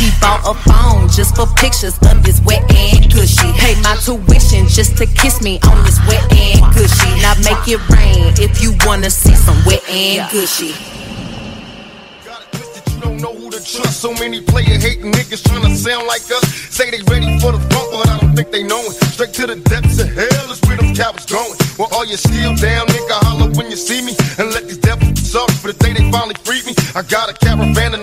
He 0.00 0.08
bought 0.18 0.40
a 0.48 0.54
phone 0.64 1.08
just 1.10 1.36
for 1.36 1.44
pictures 1.60 1.92
of 2.08 2.22
this 2.24 2.40
wet 2.40 2.64
and 2.72 3.12
gushy. 3.12 3.52
Paid 3.60 3.82
my 3.82 3.94
tuition 4.00 4.66
just 4.66 4.96
to 4.96 5.04
kiss 5.04 5.42
me 5.42 5.60
on 5.68 5.84
this 5.84 6.00
wet 6.08 6.24
and 6.32 6.72
gushy. 6.72 7.12
Now 7.20 7.34
make 7.44 7.68
it 7.68 7.80
rain 7.92 8.32
if 8.40 8.62
you 8.62 8.72
wanna 8.86 9.10
see 9.10 9.34
some 9.34 9.60
wet 9.66 9.86
and 9.90 10.24
gushy. 10.32 10.72
don't 13.00 13.20
know 13.20 13.34
who 13.34 13.50
to 13.50 13.60
trust. 13.60 14.00
So 14.00 14.14
many 14.14 14.40
player 14.40 14.78
hating 14.78 15.12
niggas 15.12 15.44
trying 15.44 15.68
to 15.68 15.76
sound 15.76 16.06
like 16.06 16.22
us. 16.32 16.44
Say 16.72 16.90
they 16.90 17.02
ready 17.04 17.38
for 17.38 17.52
the 17.52 17.60
funk, 17.68 17.88
but 17.92 18.08
I 18.08 18.18
don't 18.20 18.34
think 18.34 18.50
they 18.50 18.62
know 18.62 18.80
it. 18.80 18.96
Straight 19.12 19.34
to 19.34 19.46
the 19.48 19.56
depths 19.56 20.00
of 20.00 20.08
hell 20.08 20.50
is 20.50 20.60
where 20.64 20.76
them 20.76 20.94
cowards 20.94 21.26
going. 21.26 21.56
Well, 21.78 21.88
all 21.92 22.06
you 22.06 22.16
still 22.16 22.54
down, 22.56 22.86
nigga, 22.88 23.16
holler 23.24 23.52
when 23.52 23.70
you 23.70 23.76
see 23.76 24.00
me. 24.00 24.16
And 24.38 24.48
let 24.52 24.64
these 24.64 24.78
devils 24.78 25.12
be 25.12 25.20
sorry 25.20 25.52
for 25.60 25.72
the 25.72 25.76
day 25.76 25.92
they 25.92 26.10
finally 26.10 26.36
freed 26.44 26.64
me. 26.64 26.74
I 26.94 27.02
got 27.02 27.28
a 27.28 27.34
caravan 27.34 27.94
of 27.94 28.00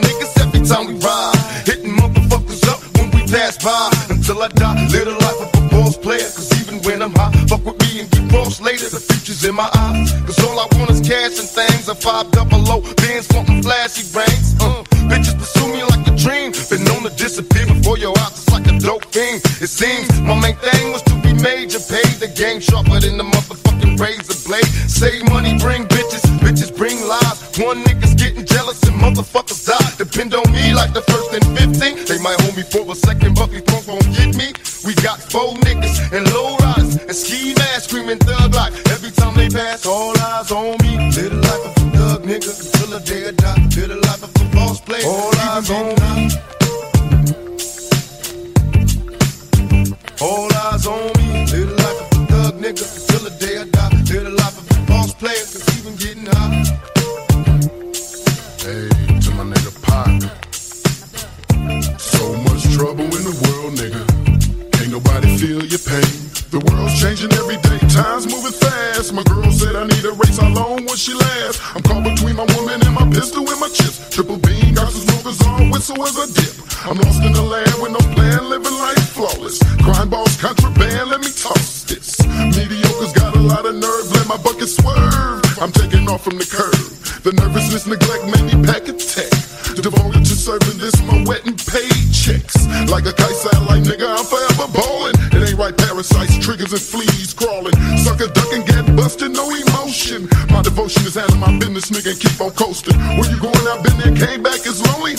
let 84.12 84.28
my 84.28 84.38
bucket 84.38 84.70
swerve. 84.70 85.44
I'm 85.60 85.72
taking 85.72 86.08
off 86.08 86.24
from 86.24 86.38
the 86.38 86.46
curb. 86.46 86.76
The 87.24 87.34
nervousness, 87.34 87.88
neglect 87.88 88.24
made 88.26 88.46
me 88.48 88.56
pack 88.64 88.88
a 88.88 88.94
tech. 88.94 89.32
Devoted 89.78 90.26
to 90.26 90.34
serving 90.34 90.80
this, 90.80 90.96
my 91.06 91.22
wet 91.28 91.46
and 91.46 91.54
paid 91.54 92.10
checks. 92.10 92.56
Like 92.90 93.06
a 93.06 93.14
kite 93.14 93.36
satellite, 93.36 93.84
nigga, 93.84 94.10
I'm 94.10 94.26
forever 94.26 94.72
ballin'. 94.74 95.14
It 95.36 95.50
ain't 95.50 95.60
right, 95.60 95.76
parasites, 95.76 96.40
triggers, 96.40 96.74
and 96.74 96.82
fleas 96.82 97.34
crawling. 97.34 97.76
Sucker 98.02 98.32
ducking, 98.32 98.66
get 98.66 98.88
busted, 98.96 99.34
no 99.34 99.46
emotion. 99.52 100.30
My 100.50 100.64
devotion 100.64 101.06
is 101.06 101.18
out 101.18 101.30
handling 101.30 101.60
my 101.60 101.60
business, 101.60 101.92
nigga, 101.92 102.16
and 102.16 102.20
keep 102.20 102.40
on 102.42 102.52
coasting. 102.58 102.98
Where 103.20 103.30
you 103.30 103.38
going? 103.38 103.68
I've 103.68 103.84
been 103.84 103.98
there, 104.00 104.16
came 104.16 104.42
back, 104.42 104.66
it's 104.66 104.82
lonely, 104.94 105.17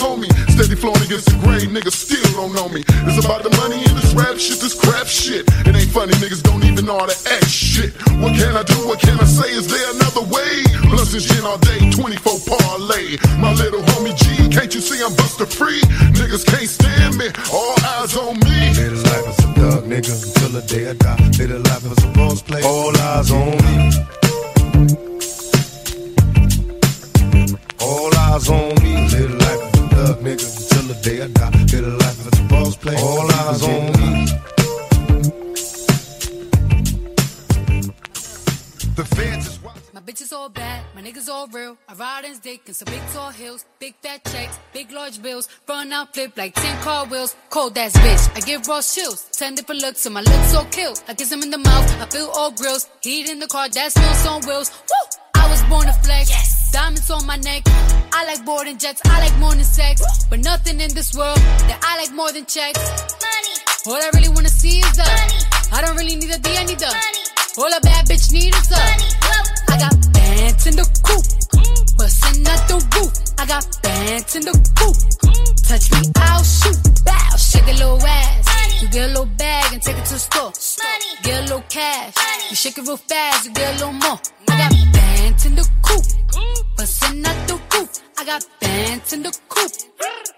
against 1.08 1.32
the 1.32 1.40
grain, 1.40 1.72
niggas 1.72 1.96
still 1.96 2.20
don't 2.36 2.52
know 2.52 2.68
me. 2.68 2.84
It's 3.08 3.24
about 3.24 3.40
the 3.40 3.48
money 3.56 3.80
and 3.80 3.96
this 3.96 4.12
rap 4.12 4.36
shit, 4.36 4.60
this 4.60 4.76
crap 4.76 5.08
shit. 5.08 5.48
It 5.64 5.72
ain't 5.72 5.88
funny, 5.88 6.12
niggas 6.20 6.44
don't 6.44 6.62
even 6.68 6.84
know 6.84 7.00
how 7.00 7.08
to 7.08 7.18
act 7.32 7.48
shit. 7.48 7.96
What 8.20 8.36
can 8.36 8.52
I 8.52 8.62
do? 8.62 8.76
What 8.84 9.00
can 9.00 9.16
I 9.16 9.24
say? 9.24 9.48
Is 9.56 9.72
there 9.72 9.88
another 9.96 10.28
way? 10.28 10.68
Blunts 10.84 11.16
and 11.16 11.24
gin 11.24 11.44
all 11.48 11.56
day, 11.64 11.80
24 11.96 12.12
parlay. 12.44 13.16
My 13.40 13.56
little 13.56 13.80
homie 13.96 14.12
G, 14.20 14.52
can't 14.52 14.68
you 14.74 14.84
see 14.84 15.00
I'm 15.00 15.16
buster 15.16 15.48
free? 15.48 15.80
Niggas 16.12 16.44
can't 16.44 16.68
stand 16.68 17.16
me, 17.16 17.32
all 17.56 17.76
eyes 17.96 18.12
on 18.12 18.36
me. 18.44 18.76
Live 18.76 18.92
the 18.92 19.08
life 19.08 19.26
as 19.32 19.38
a 19.40 19.48
thug 19.56 19.84
nigga 19.88 20.12
until 20.12 20.50
the 20.60 20.64
day 20.68 20.90
I 20.90 20.92
die. 20.92 21.16
Live 21.40 21.48
the 21.48 21.60
life 21.72 21.84
as 21.88 22.04
a 22.04 22.08
boss 22.12 22.42
player. 22.42 22.64
All 22.68 22.92
eyes 23.16 23.32
on 23.32 23.56
me. 23.64 23.74
All 27.80 28.12
eyes 28.28 28.48
on 28.52 28.76
me. 28.84 28.92
Live 29.08 29.32
the 29.32 29.36
life 29.40 29.77
thug 29.98 30.20
nigga 30.26 30.46
until 30.60 30.84
the 30.92 30.98
day 31.06 31.22
I 31.22 31.28
die. 31.28 31.50
Live 31.50 31.84
the 31.84 31.96
life 32.04 32.18
of 32.20 32.40
a 32.40 32.44
boss 32.52 32.76
player. 32.76 32.98
All 32.98 33.26
eyes 33.40 33.62
on 33.72 33.84
me. 33.98 34.10
The 38.98 39.04
fans 39.16 39.46
is 39.46 39.58
My 39.94 40.00
bitches 40.00 40.32
all 40.32 40.48
bad, 40.48 40.80
my 40.94 41.02
niggas 41.02 41.28
all 41.28 41.46
real. 41.48 41.76
I 41.88 41.94
ride 41.94 42.24
in 42.24 42.38
dick 42.38 42.62
in 42.68 42.74
some 42.74 42.86
big 42.86 43.04
tall 43.12 43.30
hills, 43.30 43.64
big 43.78 43.94
fat 44.02 44.20
checks, 44.32 44.58
big 44.72 44.90
large 44.90 45.22
bills. 45.22 45.48
Run 45.68 45.92
out, 45.92 46.14
flip 46.14 46.32
like 46.36 46.54
10 46.54 46.82
car 46.82 47.06
wheels. 47.06 47.36
Cold 47.50 47.78
ass 47.78 47.96
bitch, 48.04 48.24
I 48.36 48.40
give 48.40 48.66
raw 48.68 48.82
chills. 48.82 49.28
10 49.32 49.54
different 49.56 49.82
looks, 49.82 50.06
and 50.06 50.14
my 50.14 50.22
lips 50.22 50.52
so 50.52 50.64
kill. 50.76 50.94
I 51.08 51.14
kiss 51.14 51.30
him 51.32 51.42
in 51.42 51.50
the 51.50 51.58
mouth, 51.58 51.86
I 52.02 52.06
feel 52.06 52.30
all 52.38 52.52
grills. 52.52 52.88
Heat 53.02 53.28
in 53.30 53.38
the 53.38 53.46
car, 53.46 53.68
that 53.68 53.92
smells 53.92 54.26
on 54.26 54.40
wheels. 54.46 54.70
Woo! 54.90 55.27
Was 55.58 55.68
born 55.70 55.86
to 55.86 55.92
flex. 56.04 56.70
Diamonds 56.70 57.10
on 57.10 57.26
my 57.26 57.36
neck. 57.36 57.62
I 58.12 58.24
like 58.26 58.44
boarding 58.44 58.78
jets, 58.78 59.00
I 59.06 59.26
like 59.26 59.36
more 59.38 59.54
than 59.54 59.64
sex. 59.64 60.02
But 60.30 60.40
nothing 60.40 60.80
in 60.80 60.94
this 60.94 61.14
world 61.14 61.38
that 61.66 61.80
I 61.82 61.98
like 61.98 62.14
more 62.14 62.30
than 62.30 62.46
checks. 62.46 62.78
Money. 62.78 63.54
All 63.86 63.98
I 63.98 64.10
really 64.14 64.28
wanna 64.28 64.50
see 64.50 64.78
is 64.78 64.92
the 64.94 65.02
money. 65.02 65.40
I 65.72 65.82
don't 65.82 65.96
really 65.96 66.14
need 66.14 66.30
a 66.30 66.38
D, 66.38 66.56
I 66.56 66.64
need 66.64 66.78
the 66.78 66.86
money. 66.86 67.22
All 67.58 67.72
a 67.74 67.80
bad 67.80 68.06
bitch 68.06 68.30
need 68.30 68.54
is 68.54 68.68
the 68.68 68.76
money. 68.76 69.08
I 69.68 69.78
got 69.82 70.12
bands 70.12 70.66
in 70.66 70.76
the 70.76 70.86
coop, 71.02 71.24
bustin' 71.98 72.46
out 72.46 72.62
the 72.68 72.78
roof. 72.94 73.12
I 73.38 73.44
got 73.46 73.66
bands 73.82 74.36
in 74.36 74.42
the 74.42 74.54
coop. 74.78 74.96
Touch 75.68 75.90
me, 75.92 76.00
I'll 76.16 76.42
shoot. 76.42 76.78
Bow, 77.04 77.36
shake 77.36 77.68
a 77.68 77.76
little 77.76 78.00
ass. 78.06 78.82
You 78.82 78.88
get 78.88 79.10
a 79.10 79.12
little 79.12 79.26
bag 79.26 79.72
and 79.74 79.82
take 79.82 79.98
it 79.98 80.04
to 80.06 80.14
the 80.14 80.20
store. 80.20 80.52
Get 81.22 81.40
a 81.40 81.42
little 81.42 81.64
cash. 81.68 82.14
You 82.48 82.56
shake 82.56 82.78
it 82.78 82.86
real 82.86 82.96
fast, 82.96 83.44
you 83.44 83.52
get 83.52 83.74
a 83.74 83.78
little 83.78 83.92
more. 83.92 84.18
I 84.48 84.54
got 84.62 84.72
bands 84.94 85.44
in 85.44 85.54
the 85.56 85.68
coop, 85.82 86.04
bustin' 86.76 87.26
out 87.26 87.48
the 87.48 87.60
roof. 87.74 87.90
I 88.16 88.24
got 88.24 88.46
bands 88.60 89.12
in 89.12 89.22
the 89.22 89.36
coop, 89.48 89.72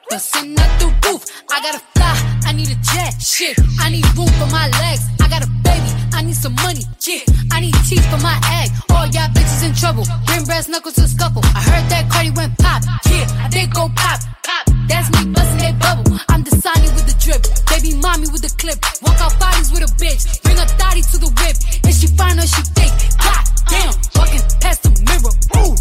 bustin' 0.09 0.59
out 0.59 0.81
the 0.81 0.87
roof. 1.07 1.25
I 1.51 1.61
gotta 1.63 1.83
fly, 1.95 2.17
I 2.47 2.53
need 2.53 2.71
a 2.71 2.79
jet. 2.91 3.21
Shit, 3.21 3.57
I 3.79 3.91
need 3.91 4.07
room 4.17 4.33
for 4.41 4.49
my 4.51 4.69
legs. 4.81 5.05
I 5.21 5.29
got 5.29 5.45
a 5.45 5.51
baby, 5.63 5.93
I 6.21 6.23
need 6.23 6.37
some 6.37 6.55
money. 6.57 6.85
Yeah, 7.09 7.25
I 7.51 7.61
need 7.61 7.73
teeth 7.89 8.05
for 8.13 8.21
my 8.21 8.37
egg. 8.61 8.69
All 8.91 9.07
y'all 9.07 9.33
bitches 9.33 9.65
in 9.65 9.73
trouble. 9.73 10.05
Bring 10.27 10.45
brass 10.45 10.69
knuckles 10.69 10.97
to 10.97 11.09
scuffle. 11.09 11.41
I 11.57 11.63
heard 11.65 11.89
that 11.89 12.11
Cardi 12.13 12.29
went 12.33 12.59
pop. 12.59 12.83
Yeah, 13.09 13.49
they 13.49 13.65
go 13.65 13.89
pop. 13.97 14.21
Pop. 14.45 14.69
That's 14.87 15.09
me 15.17 15.33
busting 15.33 15.65
that 15.65 15.81
bubble. 15.81 16.21
I'm 16.29 16.43
the 16.43 16.51
Sonny 16.61 16.93
with 16.93 17.09
the 17.09 17.17
drip. 17.17 17.41
Baby 17.73 17.97
mommy 17.97 18.29
with 18.29 18.43
the 18.43 18.53
clip. 18.61 18.77
Walk 19.01 19.17
out 19.17 19.33
bodies 19.41 19.73
with 19.73 19.81
a 19.81 19.89
bitch. 19.97 20.43
Bring 20.43 20.59
a 20.59 20.67
thotty 20.77 21.01
to 21.01 21.17
the 21.17 21.33
whip. 21.41 21.57
Is 21.89 21.99
she 21.99 22.09
fine 22.13 22.37
or 22.37 22.45
she 22.45 22.69
fake? 22.77 22.93
God 23.17 23.41
damn, 23.73 23.95
walking 24.13 24.45
past 24.61 24.85
the 24.85 24.93
mirror. 25.09 25.33
Ooh, 25.57 25.73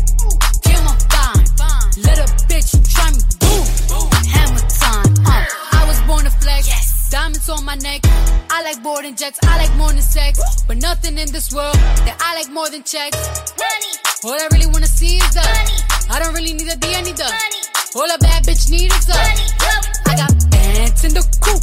damn, 0.64 0.88
I'm 0.88 1.00
fine. 1.12 1.44
Let 2.00 2.16
a 2.24 2.32
bitch 2.48 2.80
try 2.96 3.12
me. 3.12 3.39
Diamonds 7.10 7.50
on 7.50 7.66
my 7.66 7.74
neck. 7.76 8.02
I 8.52 8.62
like 8.64 8.84
boarding 8.84 9.16
jets. 9.16 9.40
I 9.44 9.58
like 9.58 9.76
more 9.76 9.90
than 9.90 10.02
sex. 10.02 10.40
But 10.68 10.78
nothing 10.78 11.18
in 11.18 11.32
this 11.32 11.52
world 11.52 11.74
that 12.06 12.18
I 12.22 12.36
like 12.36 12.52
more 12.52 12.70
than 12.70 12.84
checks. 12.84 13.18
Money. 13.58 13.94
All 14.24 14.40
I 14.40 14.48
really 14.52 14.68
wanna 14.68 14.86
see 14.86 15.18
is 15.18 15.34
the 15.34 15.42
money. 15.42 15.78
I 16.10 16.20
don't 16.20 16.36
really 16.36 16.54
need 16.54 16.70
a 16.70 16.76
D, 16.76 16.94
I 16.94 17.02
need 17.02 17.18
the 17.18 17.24
money. 17.24 17.62
All 17.96 18.06
a 18.06 18.18
bad 18.20 18.44
bitch 18.46 18.70
need 18.70 18.94
is 18.94 19.06
the 19.08 19.18
money. 19.18 19.42
I 20.06 20.16
got 20.22 20.52
bands 20.52 21.04
in 21.04 21.14
the 21.14 21.26
coop, 21.42 21.62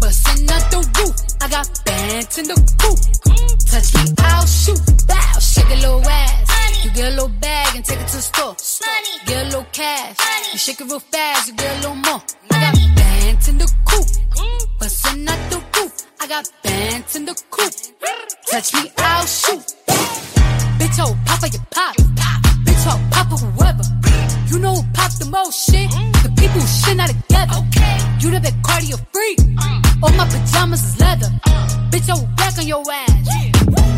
bustin' 0.00 0.50
out 0.50 0.70
the 0.70 0.80
roof. 0.98 1.14
I 1.40 1.48
got 1.48 1.68
bands 1.84 2.38
in 2.38 2.46
the 2.46 2.56
coop. 2.80 2.98
Touch 3.70 3.94
me, 3.94 4.14
I'll 4.18 4.46
shoot. 4.46 4.80
Bow, 5.06 5.38
shake 5.38 5.70
a 5.70 5.76
little 5.76 6.02
ass. 6.08 6.84
You 6.84 6.90
get 6.90 7.12
a 7.12 7.14
little 7.16 7.28
bag 7.40 7.76
and 7.76 7.84
take 7.84 8.00
it 8.00 8.08
to 8.08 8.16
the 8.16 8.22
store. 8.22 8.56
Get 9.26 9.42
a 9.42 9.44
little 9.46 9.66
cash. 9.72 10.16
You 10.52 10.58
shake 10.58 10.80
it 10.80 10.84
real 10.84 11.00
fast, 11.00 11.48
you 11.48 11.54
get 11.54 11.72
a 11.72 11.80
little 11.80 11.96
more. 11.96 12.22
I 12.50 12.60
got 12.60 12.74
bands 12.96 13.48
in 13.48 13.58
the 13.58 13.72
coop, 13.84 14.06
bustin' 14.78 15.28
out 15.28 15.50
the 15.50 15.62
roof. 15.76 15.92
I 16.20 16.26
got 16.26 16.48
bands 16.62 17.16
in 17.16 17.24
the 17.24 17.34
coop. 17.50 17.72
Touch 18.50 18.74
me, 18.74 18.90
I'll 18.98 19.26
shoot. 19.26 19.64
Bitch, 20.78 20.98
oh, 21.00 21.16
papa, 21.26 21.48
you 21.48 21.58
pop. 21.70 21.96
Bitch, 22.64 22.84
oh, 22.86 23.00
papa, 23.10 23.36
whoever. 23.36 23.82
You 24.50 24.58
know 24.58 24.74
who 24.74 24.82
pop 24.92 25.12
the 25.18 25.26
most 25.26 25.70
shit? 25.70 25.90
The 26.22 26.32
people 26.36 26.60
who 26.60 26.66
shit 26.66 26.96
not 26.96 27.08
together. 27.08 27.60
You 28.20 28.30
know 28.30 28.38
that 28.38 28.54
cardio 28.62 28.98
freak. 29.12 29.83
All 30.04 30.12
my 30.20 30.28
pajamas 30.28 30.84
is 30.84 31.00
leather. 31.00 31.32
Bitch, 31.88 32.10
I 32.10 32.14
will 32.20 32.28
back 32.36 32.58
on 32.58 32.66
your 32.66 32.84
ass. 32.92 33.24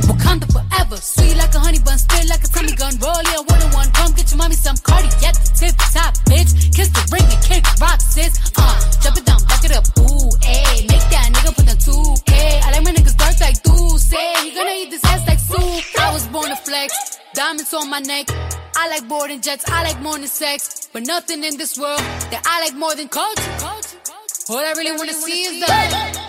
Wakanda 0.06 0.46
forever. 0.54 0.96
Sweet 0.96 1.34
like 1.34 1.52
a 1.52 1.58
honey 1.58 1.80
bun, 1.80 1.98
spit 1.98 2.28
like 2.30 2.44
a 2.44 2.46
tommy 2.46 2.70
gun. 2.78 2.94
Roll 3.02 3.26
it 3.34 3.42
one 3.50 3.62
on 3.66 3.70
one. 3.74 3.90
Come 3.90 4.12
get 4.12 4.30
your 4.30 4.38
mommy 4.38 4.54
some 4.54 4.76
cardi 4.86 5.08
the 5.08 5.50
tip 5.58 5.74
top, 5.90 6.14
bitch. 6.30 6.54
Kiss 6.76 6.90
the 6.94 7.02
ring 7.10 7.26
and 7.26 7.42
kick 7.42 7.66
rock, 7.82 8.00
sis. 8.00 8.38
Uh, 8.54 8.78
jump 9.02 9.18
it 9.18 9.26
down, 9.26 9.42
back 9.50 9.64
it 9.64 9.74
up. 9.74 9.82
Ooh, 9.98 10.30
ayy. 10.46 10.86
Make 10.86 11.06
that 11.10 11.26
nigga 11.34 11.50
put 11.58 11.66
the 11.66 11.74
2K. 11.74 12.62
I 12.62 12.70
like 12.70 12.84
my 12.84 12.92
niggas 12.92 13.16
dark 13.18 13.40
like 13.40 13.58
say. 13.98 14.46
He 14.46 14.54
gonna 14.54 14.78
eat 14.78 14.90
this 14.90 15.04
ass 15.06 15.26
like 15.26 15.40
soup. 15.40 15.82
I 15.98 16.12
was 16.12 16.24
born 16.28 16.50
to 16.50 16.56
flex. 16.56 17.18
Diamonds 17.34 17.74
on 17.74 17.90
my 17.90 17.98
neck. 17.98 18.30
I 18.76 18.88
like 18.90 19.08
boarding 19.08 19.40
jets. 19.40 19.68
I 19.68 19.82
like 19.82 20.00
morning 20.00 20.28
sex. 20.28 20.88
But 20.92 21.02
nothing 21.02 21.42
in 21.42 21.58
this 21.58 21.76
world 21.76 21.98
that 22.30 22.42
I 22.46 22.60
like 22.60 22.76
more 22.78 22.94
than 22.94 23.08
culture. 23.08 23.56
culture. 23.58 24.05
All 24.48 24.58
I 24.58 24.74
really 24.76 24.92
wanna 24.96 25.12
see 25.12 25.42
is 25.42 25.58
the 25.58 25.66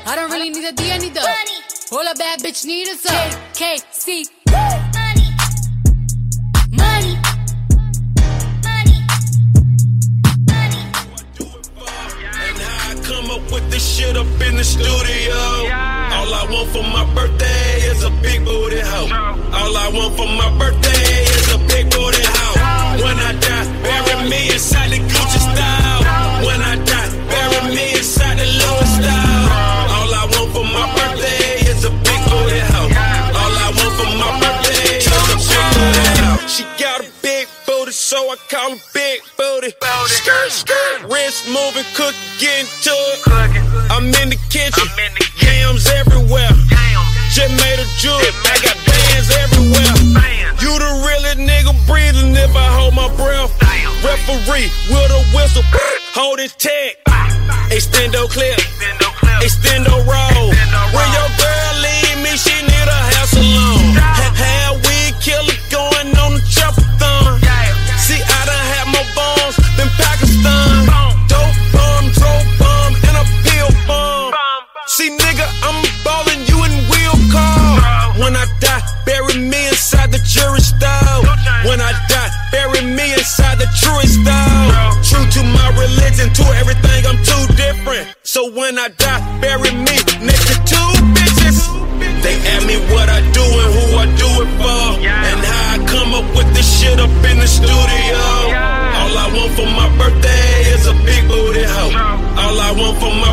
I 0.10 0.16
don't 0.16 0.32
really 0.32 0.50
need 0.50 0.66
a 0.66 0.72
D, 0.72 0.92
I 0.92 0.98
need 0.98 1.14
the 1.14 1.22
All 1.92 2.02
a 2.02 2.16
bad 2.16 2.40
bitch 2.40 2.66
need 2.66 2.88
is 2.88 3.06
a 3.06 3.30
KC. 3.54 4.26
Money. 4.50 5.28
Money. 6.82 7.14
Money. 10.50 10.82
And 12.42 12.58
how 12.58 12.90
I 12.90 12.96
come 13.06 13.30
up 13.30 13.52
with 13.52 13.70
this 13.70 13.86
shit 13.86 14.18
up 14.18 14.26
in 14.42 14.56
the 14.58 14.64
studio. 14.64 15.38
All 16.18 16.34
I 16.34 16.48
want 16.50 16.70
for 16.74 16.82
my 16.82 17.06
birthday 17.14 17.82
is 17.86 18.04
a 18.04 18.10
big 18.26 18.44
booty 18.44 18.80
hoe. 18.80 19.14
All 19.54 19.78
I 19.78 19.92
want 19.94 20.18
for 20.18 20.26
my 20.26 20.50
birthday 20.58 21.22
is 21.38 21.54
a 21.54 21.60
big 21.70 21.92
booty 21.92 22.24
hoe. 22.26 23.04
When 23.04 23.16
I 23.20 23.34
die, 23.40 23.68
bury 23.84 24.28
me 24.28 24.52
inside 24.52 24.90
the 24.90 25.06
She 36.58 36.66
got 36.82 37.06
a 37.06 37.10
big 37.22 37.46
booty, 37.68 37.92
so 37.92 38.18
I 38.18 38.36
call 38.50 38.74
her 38.74 38.82
big 38.92 39.22
booty. 39.38 39.78
Skirt, 40.10 40.50
skirt, 40.50 41.06
wrist 41.06 41.46
moving, 41.46 41.86
cook, 41.94 42.18
getting 42.42 42.66
to 42.82 42.96
it. 43.14 43.22
I'm 43.94 44.10
in 44.10 44.34
the 44.34 44.42
kitchen, 44.50 44.90
yams 45.38 45.86
everywhere. 45.86 46.50
Just 47.30 47.54
made 47.62 47.78
a 47.78 47.86
jewel, 48.02 48.18
I 48.50 48.58
got 48.66 48.74
bands 48.90 49.30
everywhere. 49.38 50.02
You 50.58 50.74
the 50.82 51.06
realest 51.06 51.38
nigga 51.38 51.78
breathing 51.86 52.34
if 52.34 52.56
I 52.56 52.74
hold 52.74 52.96
my 52.98 53.06
breath. 53.14 53.54
Referee 54.02 54.74
with 54.90 55.14
a 55.14 55.22
whistle, 55.38 55.62
hold 56.18 56.40
his 56.40 56.56
tag. 56.56 56.98
Extendo 57.70 58.26
clip, 58.34 58.58
extendo 59.46 59.94
roll. 60.10 60.50
When 60.50 61.08
your 61.14 61.30
girl 61.38 61.74
leave 61.86 62.18
me, 62.26 62.34
she 62.34 62.67
truest. 83.88 84.20
True 85.08 85.24
to 85.24 85.42
my 85.56 85.70
religion, 85.80 86.28
to 86.34 86.44
everything, 86.60 87.02
I'm 87.08 87.20
too 87.24 87.44
different. 87.56 88.16
So 88.24 88.52
when 88.52 88.78
I 88.78 88.90
die, 88.90 89.22
bury 89.40 89.72
me 89.72 89.96
next 90.28 90.46
to 90.52 90.56
two 90.68 90.90
bitches. 91.16 91.58
They 92.24 92.36
ask 92.52 92.68
me 92.68 92.76
what 92.92 93.08
I 93.10 93.22
do 93.32 93.46
and 93.64 93.72
who 93.78 93.86
I 94.04 94.06
do 94.20 94.30
it 94.44 94.52
for. 94.60 94.84
And 95.08 95.40
how 95.40 95.76
I 95.76 95.78
come 95.88 96.12
up 96.20 96.28
with 96.36 96.50
this 96.54 96.68
shit 96.68 97.00
up 97.00 97.10
in 97.30 97.40
the 97.40 97.48
studio. 97.48 98.20
All 99.00 99.14
I 99.16 99.28
want 99.32 99.52
for 99.56 99.70
my 99.80 99.88
birthday 99.98 100.50
is 100.76 100.88
a 100.88 100.96
big 101.08 101.24
booty 101.28 101.64
hoe. 101.64 101.94
All 102.42 102.58
I 102.60 102.72
want 102.76 102.98
for 103.00 103.14
my 103.16 103.27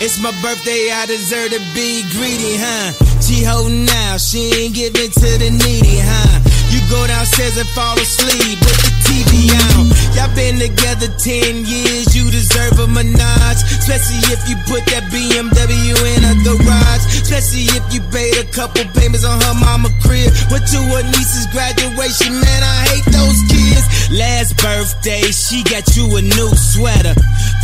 It's 0.00 0.20
my 0.20 0.30
birthday, 0.40 0.90
I 0.92 1.06
deserve 1.06 1.50
to 1.50 1.58
be 1.74 2.02
greedy, 2.14 2.54
huh? 2.54 2.92
She 3.20 3.42
holding 3.42 3.88
out, 4.06 4.20
she 4.20 4.52
ain't 4.54 4.74
giving 4.74 5.10
to 5.10 5.30
the 5.42 5.50
needy, 5.50 5.98
huh? 5.98 6.47
Downstairs 6.88 7.56
and 7.58 7.68
fall 7.76 7.98
asleep 8.00 8.56
with 8.60 8.80
the 8.80 8.92
TV 9.04 9.52
on. 9.52 9.92
Y'all 10.16 10.32
been 10.34 10.56
together 10.56 11.08
10 11.08 11.66
years, 11.66 12.16
you 12.16 12.30
deserve 12.30 12.78
a 12.80 12.88
menage. 12.88 13.60
Especially 13.76 14.20
if 14.32 14.40
you 14.48 14.56
put 14.64 14.84
that 14.88 15.04
BMW 15.12 15.92
in 16.16 16.22
a 16.24 16.34
garage. 16.44 17.04
Especially 17.20 17.68
if 17.76 17.84
you 17.92 18.00
paid 18.08 18.36
a 18.40 18.46
couple 18.52 18.84
payments 18.96 19.24
on 19.24 19.40
her 19.40 19.56
mama 19.60 19.90
crib. 20.00 20.32
Went 20.50 20.64
to 20.72 20.80
her 20.96 21.04
niece's 21.12 21.46
graduation, 21.52 22.32
man, 22.40 22.62
I 22.64 22.78
hate 22.88 23.08
those 23.12 23.40
kids. 23.52 23.84
Last 24.10 24.56
birthday, 24.56 25.28
she 25.32 25.62
got 25.64 25.84
you 25.96 26.08
a 26.16 26.22
new 26.22 26.50
sweater. 26.56 27.14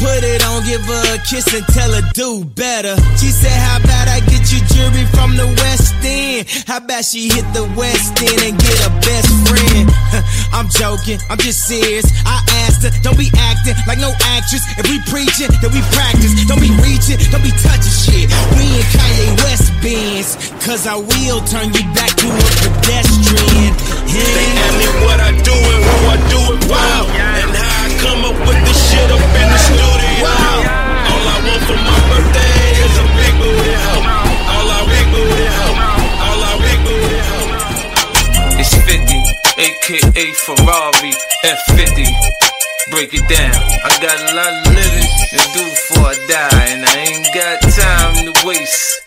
Put 0.01 0.21
it 0.21 0.45
on, 0.45 0.65
give 0.67 0.85
her 0.85 1.15
a 1.15 1.19
kiss 1.25 1.47
and 1.55 1.65
tell 1.73 1.93
her 1.93 2.05
do 2.13 2.45
better. 2.45 2.97
She 3.17 3.31
said, 3.33 3.57
How 3.57 3.79
about 3.79 4.09
I 4.09 4.21
get 4.21 4.53
you 4.53 4.61
jewelry 4.75 5.07
from 5.17 5.37
the 5.37 5.47
West 5.47 5.95
End? 6.05 6.49
How 6.67 6.79
about 6.79 7.05
she 7.05 7.29
hit 7.29 7.47
the 7.55 7.65
West 7.77 8.21
End 8.21 8.43
and 8.43 8.59
get 8.59 8.79
a 8.85 8.91
best 9.15 9.31
friend? 9.47 9.87
I'm 10.57 10.67
joking, 10.67 11.23
I'm 11.31 11.39
just 11.39 11.71
serious. 11.71 12.07
I 12.27 12.43
asked 12.67 12.83
her, 12.83 12.91
don't 13.07 13.19
be 13.19 13.31
acting 13.39 13.79
like 13.87 14.03
no 14.03 14.11
actress. 14.35 14.67
If 14.75 14.91
we 14.91 14.99
preaching, 15.07 15.51
then 15.63 15.71
we 15.71 15.83
practice. 15.95 16.35
Don't 16.51 16.59
be 16.59 16.75
reaching, 16.83 17.23
don't 17.31 17.45
be 17.47 17.55
touching 17.63 17.95
shit. 17.95 18.27
We 18.59 18.67
in 18.75 18.87
Kanye 18.91 19.31
West 19.47 19.71
Benz, 19.79 20.35
cause 20.67 20.87
I 20.91 20.99
will 20.99 21.41
turn 21.47 21.71
you 21.71 21.85
back 21.95 22.11
to 22.19 22.27
a 22.27 22.43
pedestrian. 22.59 23.73
They 24.11 24.49
ask 24.67 24.75
me 24.83 24.89
what 25.07 25.19
I 25.23 25.31
do 25.31 25.55
and 25.55 25.83
who 25.87 25.99
I 26.11 26.17
do 26.31 26.41
it 26.55 26.61
wow. 26.67 27.03
And 27.15 27.51
how 27.55 27.87
I 27.87 27.91
come 28.03 28.21
up 28.27 28.39
with 28.47 28.61
this 28.67 28.81
shit 28.91 29.09
up 29.15 29.23
in 29.23 29.47
the 29.47 29.61
studio. 29.63 30.27
All 30.27 31.23
I 31.23 31.37
want 31.47 31.63
for 31.71 31.79
my 31.79 31.99
birthday 32.11 32.67
is 32.83 32.95
a 32.99 33.07
aka 39.03 40.33
Ferrari 40.47 41.13
F50. 41.45 42.07
Break 42.91 43.15
it 43.15 43.27
down. 43.29 43.55
I 43.83 43.91
got 44.01 44.19
a 44.21 44.37
lot 44.37 44.53
of 44.53 44.75
living 44.75 45.09
to 45.31 45.43
do 45.57 45.65
before 45.65 46.13
I 46.13 46.15
die, 46.29 46.67
and 46.69 46.85
I 46.85 46.97
ain't 47.11 47.27
got 47.35 47.61
time 47.75 48.33
to 48.33 48.47
waste. 48.47 49.01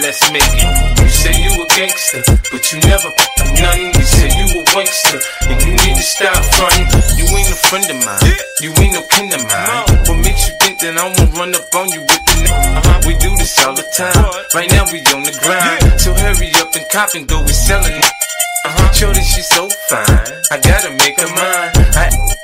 Let's 0.00 0.20
make 0.32 0.42
it. 0.42 1.00
You 1.00 1.08
say 1.08 1.36
you 1.36 1.52
a 1.52 1.66
gangster, 1.68 2.22
but 2.50 2.72
you 2.72 2.80
never 2.88 3.12
nothing. 3.60 3.92
You 3.94 4.04
say 4.04 4.28
you 4.32 4.60
a 4.60 4.64
wankster, 4.74 5.20
and 5.48 5.60
you 5.62 5.72
need 5.76 5.96
to 5.96 6.02
stop 6.02 6.40
fronting. 6.56 6.88
You 7.16 7.24
ain't 7.36 7.48
a 7.48 7.58
friend 7.68 7.86
of 7.88 7.98
mine. 8.04 8.36
You 8.60 8.72
ain't 8.80 8.94
no 8.94 9.02
kin 9.12 9.32
of 9.32 9.44
mine. 9.48 9.84
What 10.08 10.18
makes 10.24 10.48
you 10.48 10.54
think 10.60 10.80
that 10.80 10.98
I 10.98 11.06
won't 11.06 11.32
run 11.36 11.54
up 11.54 11.68
on 11.74 11.88
you 11.88 12.00
with 12.00 12.24
the 12.26 12.36
uh-huh. 12.52 13.00
We 13.06 13.14
do 13.18 13.30
this 13.36 13.54
all 13.64 13.74
the 13.74 13.86
time. 13.96 14.16
Right 14.54 14.70
now 14.70 14.84
we 14.90 15.00
on 15.14 15.22
the 15.22 15.34
grind. 15.40 16.00
So 16.00 16.12
hurry 16.14 16.50
up 16.58 16.74
and 16.74 16.86
cop 16.90 17.14
and 17.14 17.28
go. 17.28 17.40
We 17.42 17.52
selling 17.52 17.92
it. 17.92 18.21
Uh-huh. 18.64 18.92
Shorty, 18.92 19.20
she's 19.22 19.48
so 19.48 19.68
fine. 19.88 20.06
I 20.52 20.58
gotta 20.62 20.90
make 20.96 21.18
her 21.20 21.26
mine. 21.34 21.81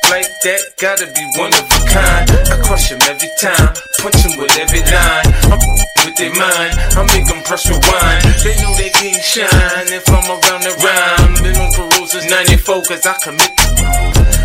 Like 0.09 0.41
that, 0.41 0.73
gotta 0.81 1.05
be 1.13 1.21
one 1.37 1.53
of 1.53 1.69
a 1.69 1.81
kind. 1.85 2.25
I 2.49 2.57
crush 2.65 2.89
him 2.89 2.97
every 3.13 3.29
time, 3.37 3.77
punch 4.01 4.25
him 4.25 4.41
with 4.41 4.57
every 4.57 4.81
line. 4.81 5.29
I'm 5.53 5.61
with 6.01 6.17
their 6.17 6.33
mind, 6.33 6.73
I 6.97 7.05
make 7.13 7.29
them 7.29 7.45
press 7.45 7.69
rewind. 7.69 8.25
They 8.41 8.57
know 8.57 8.73
they 8.81 8.89
can't 8.89 9.21
shine 9.21 9.93
if 9.93 10.09
I'm 10.09 10.25
around 10.25 10.65
the 10.65 10.73
rhyme. 10.81 11.45
Been 11.45 11.61
on 11.61 11.69
Carusa's 11.77 12.25
94, 12.25 12.89
cause 12.89 13.05
I 13.05 13.21
commit. 13.21 13.53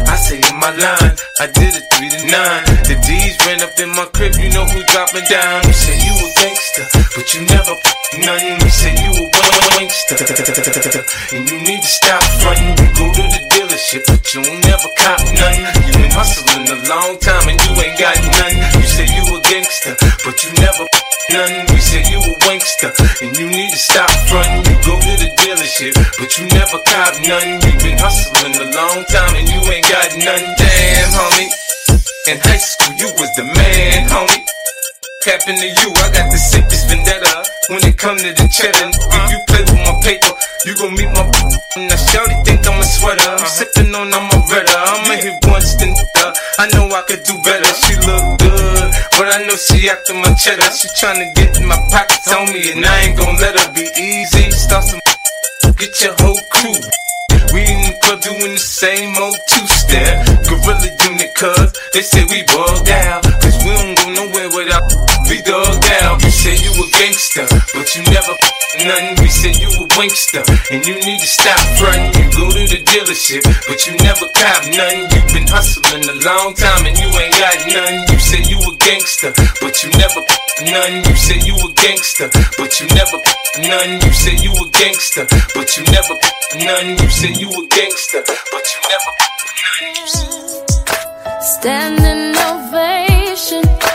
I 0.04 0.15
say 0.19 0.43
in 0.43 0.56
my 0.60 0.76
line, 0.76 1.15
I 1.39 1.47
did 1.47 1.80
it 1.80 1.88
3 1.95 2.12
to 2.12 2.21
9. 2.28 2.84
The 2.84 2.95
D's 2.99 3.39
ran 3.47 3.63
up 3.63 3.80
in 3.80 3.89
my 3.95 4.06
crib, 4.12 4.36
you 4.36 4.52
know 4.52 4.67
who 4.67 4.84
dropping 4.91 5.23
down. 5.32 5.63
You 5.63 5.73
say 5.73 5.95
you 5.95 6.12
a 6.12 6.28
gangster, 6.43 6.86
but 7.15 7.26
you 7.34 7.47
never 7.47 7.80
nothing. 8.19 8.60
You 8.60 8.69
say 8.69 8.93
you 8.99 9.12
a 9.15 9.26
wankster. 9.80 10.19
And 11.34 11.49
you 11.49 11.58
need 11.63 11.82
to 11.82 11.88
stop 11.88 12.23
fronting. 12.41 12.76
You 12.78 12.89
go 12.93 13.13
to 13.13 13.23
the 13.32 13.53
dealership, 13.84 14.06
but 14.08 14.34
you 14.34 14.43
don't 14.43 14.62
never 14.63 14.89
cop 14.98 15.19
nothing. 15.19 15.65
You 15.86 15.93
been 16.00 16.12
hustling 16.12 16.67
a 16.67 16.78
long 16.88 17.19
time 17.19 17.50
and 17.50 17.60
you 17.60 17.72
ain't 17.82 18.00
got 18.00 18.15
nothing. 18.15 18.60
You 18.80 18.88
say 18.88 19.06
you 19.12 19.24
a 19.36 19.41
gangster, 19.41 19.96
but 20.24 20.43
you 20.43 20.52
never 20.60 20.86
nothing. 21.32 21.67
You 21.67 21.82
say 21.82 22.04
you 22.10 22.19
a 22.19 22.34
wankster, 22.48 22.91
and 23.22 23.36
you 23.38 23.48
need 23.50 23.72
to 23.72 23.78
stop 23.78 24.10
frontin'. 24.28 24.63
You 24.69 24.76
go 24.84 24.96
to 25.00 25.13
the 25.19 25.30
dealership, 25.36 25.93
but 26.19 26.38
you 26.38 26.48
never 26.56 26.80
cop 26.80 27.13
nothing. 27.28 27.60
You 27.62 27.72
been 27.84 27.98
hustling 27.98 28.56
a 28.56 28.67
long 28.72 29.04
time 29.06 29.36
and 29.36 29.48
you 29.48 29.60
ain't 29.72 29.88
got 29.89 30.10
nothing. 30.17 30.54
Damn, 30.58 31.10
homie. 31.12 31.50
In 32.28 32.39
high 32.39 32.63
school, 32.63 32.93
you 32.96 33.10
was 33.19 33.30
the 33.36 33.43
man, 33.43 34.08
homie. 34.08 34.43
Happened 35.26 35.58
to 35.60 35.67
you, 35.67 35.89
I 36.04 36.12
got 36.12 36.32
the 36.32 36.38
sickest 36.38 36.89
vendetta. 36.89 37.53
When 37.69 37.80
it 37.88 37.95
come 37.95 38.17
to 38.19 38.28
the 38.28 38.47
cheddar, 38.52 38.91
if 38.91 39.23
you 39.32 39.39
play 39.47 39.63
with 39.63 39.80
my 39.88 39.95
paper, 40.04 40.36
you 40.67 40.76
gon' 40.76 40.99
meet 40.99 41.08
my. 41.15 41.23
Now, 41.80 41.95
Shorty 41.95 42.36
think 42.43 42.67
I'm 42.67 42.76
a 42.76 42.84
sweater. 42.84 43.23
I'm 43.23 43.39
uh-huh. 43.39 43.56
sipping 43.56 43.95
on, 43.95 44.12
I'm 44.12 44.28
a 44.36 44.39
redder. 44.52 44.76
I'ma 44.76 45.15
hit 45.15 45.39
once, 45.47 45.71
then 45.80 45.95
I 46.60 46.67
know 46.76 46.91
I 46.91 47.08
could 47.08 47.23
do 47.23 47.39
better. 47.39 47.71
She 47.88 47.95
look 48.04 48.43
good, 48.43 48.88
but 49.15 49.32
I 49.32 49.47
know 49.47 49.56
she 49.56 49.88
after 49.88 50.12
my 50.12 50.36
cheddar. 50.36 50.67
She 50.76 50.91
tryna 50.99 51.32
get 51.39 51.56
in 51.56 51.63
my 51.63 51.80
pockets 51.88 52.28
on 52.36 52.52
me, 52.52 52.67
and 52.76 52.84
I 52.84 53.08
ain't 53.08 53.15
gon' 53.15 53.39
let 53.39 53.56
her 53.56 53.71
be 53.71 53.88
easy. 53.95 54.52
Start 54.52 54.84
some. 54.84 54.99
Get 55.80 56.04
your 56.04 56.15
whole 56.19 56.39
crew. 56.52 56.76
We 57.56 57.63
in 57.63 57.80
the 57.88 57.95
club 58.04 58.19
doing 58.19 58.56
the 58.56 58.60
same 58.60 59.15
old 59.17 59.38
two-step 59.47 60.26
Gorilla 60.49 60.89
unit 61.06 61.36
cuz 61.36 61.69
They 61.93 62.02
say 62.02 62.26
we 62.26 62.41
bugged 62.49 62.89
out 62.89 63.21
Cause 63.41 63.58
we 63.62 63.69
don't 63.69 63.93
go 63.93 64.10
nowhere 64.10 64.49
without 64.49 64.89
be 65.30 65.38
dogged 65.41 65.83
out 65.83 65.83
You 66.24 66.32
say 66.32 66.56
you 66.56 66.72
a 66.72 66.88
gangster 66.88 67.44
But 67.76 67.88
you 67.96 68.04
never 68.08 68.32
nothing. 68.80 69.16
We 69.20 69.28
say 69.28 69.52
you 69.60 69.68
a 69.76 69.86
wankster 70.00 70.44
And 70.72 70.80
you 70.88 70.96
need 70.96 71.20
to 71.20 71.28
stop 71.28 71.60
frontin' 71.76 72.16
You 72.16 72.26
go 72.32 72.48
to 72.48 72.64
the 72.64 72.80
dealership 72.80 73.44
But 73.68 73.84
you 73.86 73.94
never 74.00 74.32
cop 74.32 74.64
nothing 74.72 75.04
You've 75.12 75.32
been 75.36 75.48
hustling 75.52 76.08
a 76.08 76.16
long 76.24 76.56
time 76.56 76.88
And 76.88 76.96
you 76.96 77.12
ain't 77.12 77.36
got 77.36 77.60
nothing 77.68 78.08
You 78.08 78.20
say 78.20 78.42
you 78.48 78.56
a 78.56 78.72
gangster 78.80 79.36
But 79.60 79.84
you 79.84 79.92
never 80.00 80.24
nothing 80.64 81.04
You 81.04 81.16
say 81.20 81.40
you 81.44 81.56
a 81.60 81.70
gangster 81.76 82.32
But 82.56 82.72
you 82.80 82.88
never 82.96 83.20
nothing 83.60 84.00
You 84.00 84.14
say 84.16 84.36
you 84.40 84.52
a 84.56 84.66
gangster 84.72 85.28
But 85.54 85.76
you 85.76 85.84
never 85.92 86.16
nothing 86.64 87.04
You 87.04 87.10
say 87.12 87.32
you 87.36 87.50
a 87.52 87.62
gangster 87.68 88.24
But 88.24 88.66
you 88.72 88.80
never 88.88 89.12
nothing 89.52 89.96
You 90.00 90.08
Standing 91.44 92.32
ovation. 92.40 93.93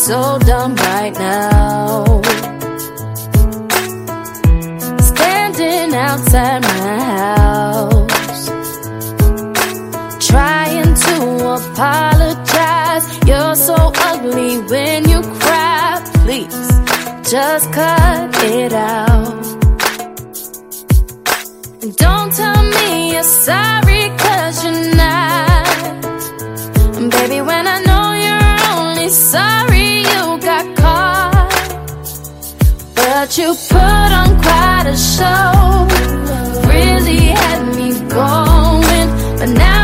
So 0.00 0.38
dumb 0.46 0.74
right 0.76 1.12
now. 1.12 2.22
Standing 4.98 5.94
outside 5.94 6.62
my 6.62 6.98
house. 7.18 8.48
Trying 10.26 10.94
to 11.06 11.16
apologize. 11.58 13.04
You're 13.26 13.54
so 13.54 13.76
ugly 14.10 14.58
when 14.70 15.06
you 15.06 15.20
cry. 15.38 16.02
Please, 16.24 16.68
just 17.30 17.70
cut 17.70 18.42
it 18.44 18.72
out. 18.72 19.46
And 21.82 21.94
don't 21.96 22.32
tell 22.32 22.62
me 22.76 23.12
you're 23.12 23.22
sorry, 23.22 24.08
cause 24.16 24.64
you're 24.64 24.94
not. 24.96 25.68
And 26.96 27.10
baby, 27.10 27.42
when 27.42 27.66
I 27.66 27.78
know 27.88 28.06
you're 28.24 28.58
only 28.78 29.10
sorry 29.10 29.59
But 33.20 33.36
you 33.36 33.54
put 33.68 33.76
on 34.20 34.40
quite 34.40 34.86
a 34.86 34.96
show. 34.96 35.86
Really 36.66 37.26
had 37.36 37.60
me 37.76 37.90
going. 38.08 39.08
But 39.38 39.50
now 39.58 39.79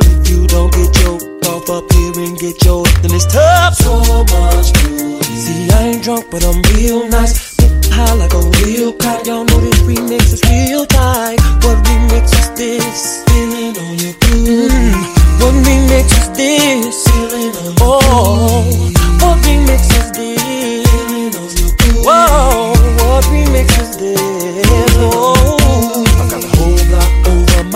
girl. 0.00 0.20
If 0.20 0.30
you 0.30 0.46
don't 0.46 0.72
get 0.72 0.98
your 1.00 1.16
off 1.50 1.68
up 1.70 1.92
here 1.92 2.12
and 2.24 2.38
get 2.38 2.64
your 2.64 2.84
then 3.02 3.12
it's 3.14 3.26
tough. 3.26 3.74
So 3.74 4.00
much 4.00 4.72
beauty. 4.74 5.22
See, 5.24 5.70
I 5.70 5.94
ain't 5.94 6.02
drunk, 6.02 6.30
but 6.30 6.44
I'm 6.44 6.62
real 6.74 7.08
nice. 7.08 7.56
High 7.90 8.12
like 8.14 8.34
a 8.34 8.42
real 8.64 8.92
kite. 8.92 9.26
Y'all 9.26 9.44
know 9.44 9.60
this 9.60 9.80
remix 9.80 10.32
is 10.32 10.42
real 10.44 10.86
tight. 10.86 11.40
What 11.62 11.76
remix 11.86 12.32
is 12.32 12.50
this? 12.54 13.24
Feeling 13.28 13.76
on 13.78 13.98
your 13.98 14.14
groove. 14.20 14.70
Mm-hmm. 14.70 15.40
What 15.40 15.54
remix 15.64 16.06
is 16.20 16.28
this? 16.36 17.08
Feeling 17.08 17.56
on 17.56 17.64
your 17.64 17.74
Oh, 17.80 18.92
what 19.20 19.38
remix 19.44 19.82
is 19.96 20.12
this? 20.12 20.86
Feeling 20.90 21.34
on 21.36 21.48
your 21.56 21.72
groove. 21.76 22.04
Whoa, 22.04 22.72
what 23.00 23.24
remix 23.24 23.80
is 23.80 23.96
this? 23.96 24.66
Oh, 24.98 25.35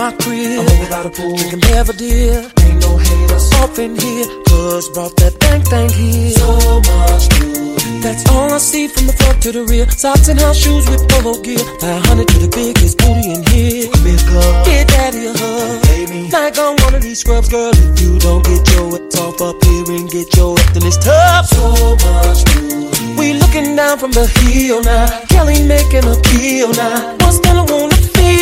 my 0.01 0.11
crib. 0.17 0.59
I'm 0.59 0.65
over 0.65 0.89
by 0.89 1.01
the 1.05 1.11
pool. 1.13 1.35
Drinking 1.37 1.61
Belvedere. 1.69 2.41
Ain't 2.65 2.79
no 2.81 2.97
haters 2.97 3.53
off 3.61 3.77
in 3.77 3.93
here. 4.03 4.25
Cuz 4.49 4.89
brought 4.95 5.15
that 5.21 5.33
bang 5.41 5.61
thing 5.71 5.89
here. 5.89 6.33
So 6.41 6.81
much 6.89 7.29
beauty. 7.29 8.01
That's 8.01 8.23
all 8.33 8.49
I 8.49 8.57
see 8.57 8.87
from 8.87 9.05
the 9.05 9.13
front 9.13 9.37
to 9.43 9.51
the 9.57 9.63
rear. 9.71 9.85
Socks 9.91 10.27
and 10.27 10.39
house 10.39 10.57
shoes 10.57 10.89
with 10.89 11.05
polo 11.09 11.33
gear. 11.45 11.61
Buy 11.81 11.93
a 11.97 12.01
hundred 12.07 12.27
to 12.33 12.37
the 12.45 12.49
biggest 12.49 12.97
booty 12.97 13.29
in 13.35 13.41
here. 13.53 13.93
Get 14.65 14.87
daddy 14.93 15.27
a 15.29 15.33
hug. 15.37 16.33
Like 16.33 16.57
on 16.57 16.73
one 16.85 16.95
of 16.97 17.03
these 17.03 17.19
scrubs, 17.19 17.49
girl. 17.49 17.69
If 17.69 18.01
you 18.01 18.17
don't 18.17 18.43
get 18.51 18.63
your 18.73 18.87
ass 18.97 19.17
off 19.21 19.39
up 19.47 19.63
here 19.63 19.87
and 19.97 20.09
get 20.09 20.33
your 20.35 20.57
ass, 20.57 20.71
then 20.73 20.83
it's 20.89 20.97
tough. 20.97 21.45
So 21.53 21.93
much 22.05 22.41
beauty. 22.49 22.81
We 23.19 23.33
looking 23.41 23.75
down 23.75 23.99
from 23.99 24.11
the 24.17 24.25
hill 24.25 24.81
now. 24.81 25.05
Kelly 25.29 25.61
making 25.61 26.05
a 26.09 26.17
kill 26.29 26.73
now. 26.73 27.17
What's 27.21 27.39
gonna 27.45 27.65
wanna 27.71 27.90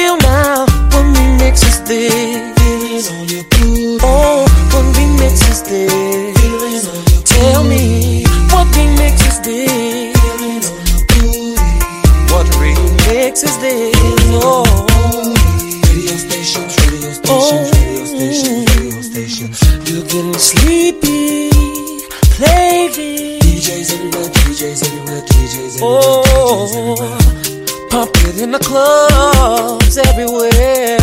feel 0.09 0.17
now? 0.17 0.65
What 0.91 1.05
remix 1.17 1.61
is 1.67 1.81
this? 1.83 2.13
Feelings 2.59 3.11
on 3.11 3.27
your 3.27 3.43
booty. 3.43 3.97
Oh, 4.01 4.45
what 4.71 4.85
remix 4.95 5.35
is 5.49 5.61
this? 5.63 5.91
Feelings 6.39 6.87
on 6.87 7.01
your 7.11 7.23
Tell 7.23 7.63
me, 7.63 8.23
what 8.51 8.67
remix 8.77 9.15
is 9.29 9.39
this? 9.41 9.69
Feelings 10.19 10.67
on 10.71 10.81
your 10.91 11.03
booty. 11.09 11.55
What 12.31 12.47
remix 12.61 13.43
is 13.43 13.57
this? 13.59 13.95
Oh. 14.41 14.63
oh, 14.67 15.33
radio 15.85 16.15
stations, 16.25 16.73
radio 16.85 17.11
stations, 17.19 17.69
radio 17.77 18.05
stations, 18.05 18.65
radio 18.77 19.01
stations. 19.01 19.57
You're 19.89 20.05
getting 20.05 20.33
sleepy. 20.33 21.49
Play 22.37 22.89
this. 22.95 23.39
DJs 23.43 23.93
everywhere, 23.93 24.29
DJs 24.29 24.81
everywhere, 24.87 25.21
DJs 25.21 25.75
everywhere. 25.75 25.81
Oh, 25.81 27.48
pump 27.89 28.11
it 28.17 28.39
in 28.41 28.51
the 28.51 28.59
clubs 28.59 29.97
everywhere. 29.97 30.97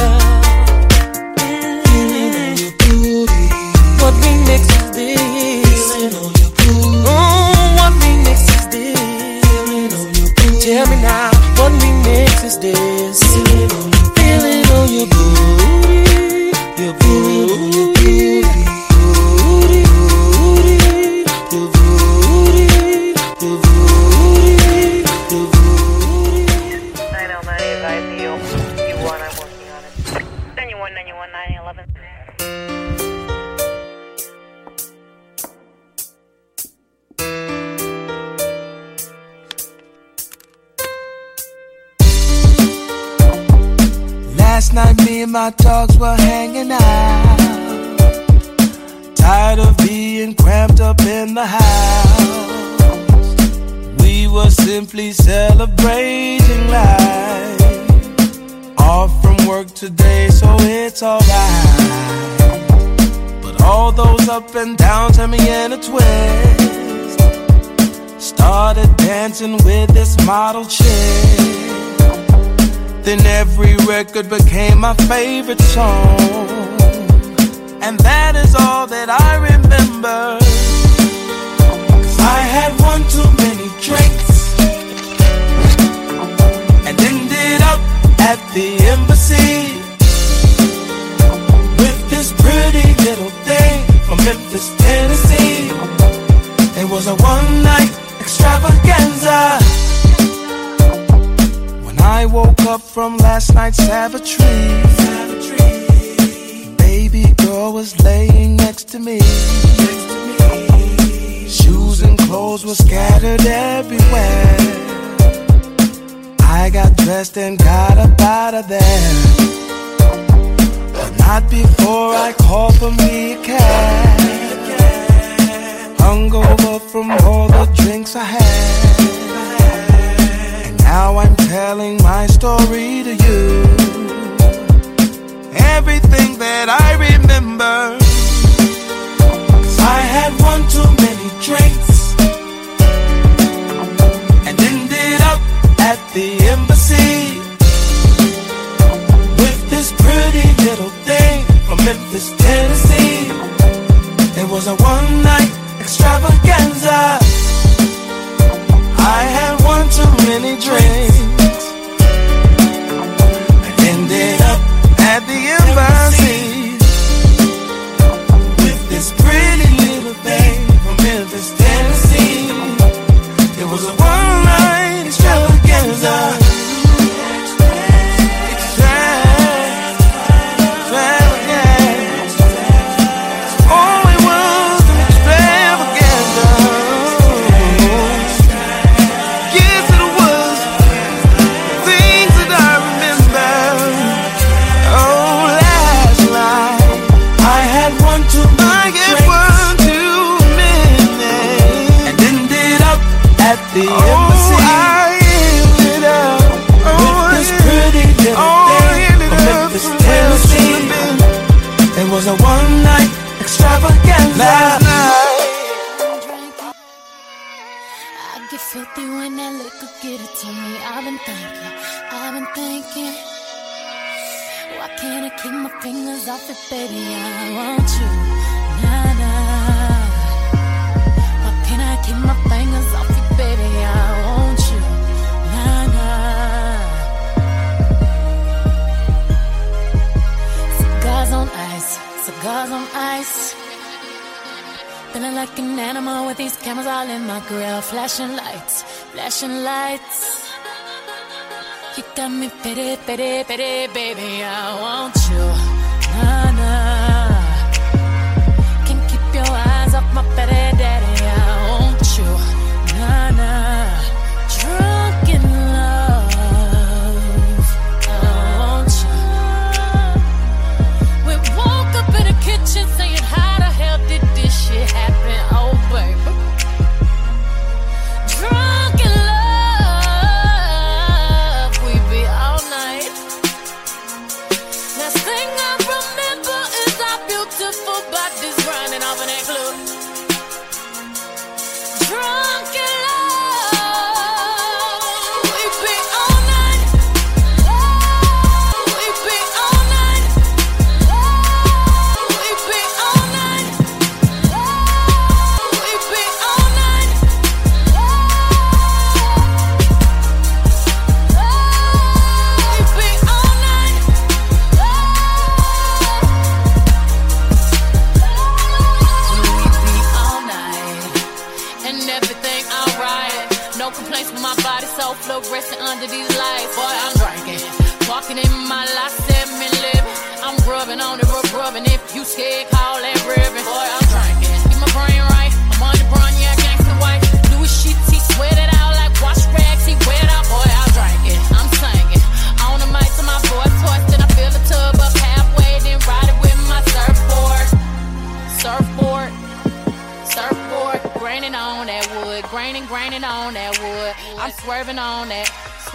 Pity, 253.07 253.45
pity, 253.45 253.87
baby. 253.95 254.43
I 254.43 254.81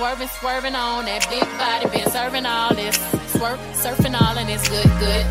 swerving, 0.01 0.27
swerving 0.39 0.73
on 0.73 1.05
that 1.05 1.29
big 1.29 1.45
body, 1.61 1.85
been 1.93 2.09
serving 2.09 2.43
all 2.43 2.73
this, 2.73 2.97
swerve, 3.37 3.59
surfing 3.77 4.19
all 4.19 4.35
and 4.35 4.49
it's 4.49 4.67
good, 4.67 4.89
good. 4.97 5.25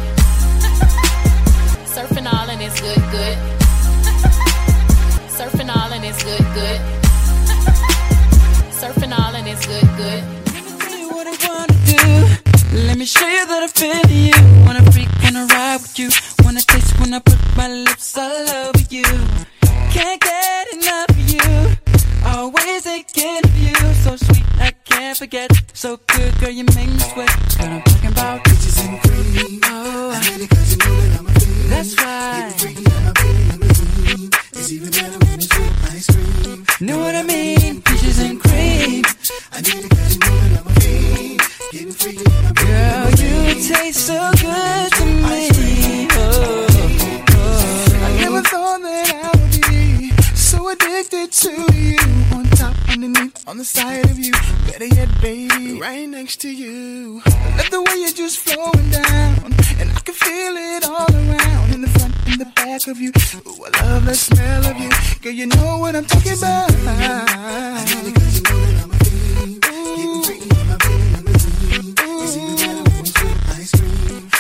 surfing 1.90 2.32
all 2.32 2.48
and 2.48 2.62
it's 2.62 2.80
good, 2.80 3.02
good. 3.10 3.36
surfing 5.26 5.74
all 5.74 5.90
and 5.90 6.04
it's 6.04 6.22
good, 6.22 6.46
good. 6.54 6.80
surfing 8.70 9.12
all 9.18 9.34
and 9.34 9.48
it's 9.48 9.66
good, 9.66 9.88
good. 9.98 10.22
Let 10.54 10.62
me 10.62 10.78
tell 10.78 10.98
you 11.02 11.08
what 11.16 11.26
I 11.26 11.34
wanna 11.48 11.76
do. 11.90 12.86
Let 12.86 12.96
me 12.96 13.06
show 13.06 13.26
you 13.26 13.46
that 13.46 13.62
I 13.64 13.70
feel 13.74 14.06
you. 14.06 14.38
Wanna 14.66 14.88
freak, 14.92 15.10
wanna 15.24 15.46
ride 15.46 15.80
with 15.82 15.98
you. 15.98 16.10
Wanna 16.44 16.60
taste 16.60 16.96
when 17.00 17.12
I 17.12 17.18
put 17.18 17.40
my 17.56 17.66
lips 17.66 18.16
all 18.16 18.48
over 18.48 18.79
forget. 25.20 25.50
So 25.74 25.98
good, 26.06 26.32
girl, 26.40 26.48
you 26.48 26.64
make 26.74 26.88
me 26.88 26.98
sweat. 26.98 27.28
What 27.58 27.68
I'm 27.68 27.82
talking 27.82 28.10
about. 28.10 28.42
Peaches 28.42 28.78
and 28.80 28.98
cream. 29.02 29.60
Oh, 29.64 30.12
I 30.16 30.20
need 30.30 30.44
it 30.44 30.48
cause 30.48 30.70
you 30.72 30.78
know 30.78 30.96
that 30.96 31.18
I'm 31.18 31.26
a 31.26 31.32
fiend. 31.40 31.70
That's 31.72 31.92
right. 32.00 32.54
It's 34.56 34.72
even 34.72 34.90
better 34.90 35.18
when 35.26 35.38
it's 35.44 35.58
with 35.58 35.92
ice 35.92 36.06
cream. 36.06 36.64
Know 36.80 36.98
what 37.00 37.14
I 37.14 37.22
mean? 37.22 37.82
Peaches 37.82 38.18
and 38.18 38.40
cream. 38.40 39.04
I 39.52 39.60
need 39.60 39.84
it 39.84 39.90
cause 39.90 40.14
you 40.14 40.20
know 40.24 40.36
that 40.40 40.60
I'm 40.60 40.66
a 40.66 40.74
fiend. 40.80 41.40
Getting 41.70 41.92
freaky 41.92 42.24
when 42.24 42.46
I'm 42.46 42.54
Girl, 42.54 43.10
you 43.20 43.54
taste 43.68 44.06
so 44.06 44.18
good 44.40 44.88
to 44.98 45.04
me. 45.04 46.08
Oh, 46.12 46.66
oh. 47.28 48.06
I 48.06 48.16
never 48.22 48.40
thought 48.40 48.80
that 48.80 49.06
I 49.20 49.36
would 49.36 49.52
be 49.68 50.12
so 50.34 50.70
addicted 50.70 51.30
to 51.30 51.52
you. 51.76 52.49
Top, 52.61 52.76
underneath, 52.90 53.48
on 53.48 53.56
the 53.56 53.64
side 53.64 54.04
of 54.11 54.18
you. 54.18 54.32
Better 54.66 54.84
yet, 54.84 55.08
baby, 55.22 55.80
right 55.80 56.06
next 56.06 56.42
to 56.42 56.50
you. 56.50 57.22
I 57.24 57.56
love 57.56 57.70
the 57.70 57.80
way 57.80 57.94
you're 58.00 58.12
just 58.12 58.38
flowing 58.38 58.90
down. 58.90 59.54
And 59.80 59.90
I 59.90 60.00
can 60.04 60.12
feel 60.12 60.54
it 60.58 60.84
all 60.84 61.11
around. 61.11 61.72
In 61.72 61.80
the 61.80 61.88
front, 61.88 62.14
in 62.26 62.38
the 62.38 62.44
back 62.54 62.86
of 62.86 63.00
you. 63.00 63.12
Ooh, 63.48 63.64
I 63.64 63.82
love 63.82 64.04
the 64.04 64.14
smell 64.14 64.66
of 64.66 64.76
you. 64.76 64.90
Girl, 65.22 65.32
you 65.32 65.46
know 65.46 65.78
what 65.78 65.96
I'm 65.96 66.04
talking 66.04 66.36
about. 66.36 66.70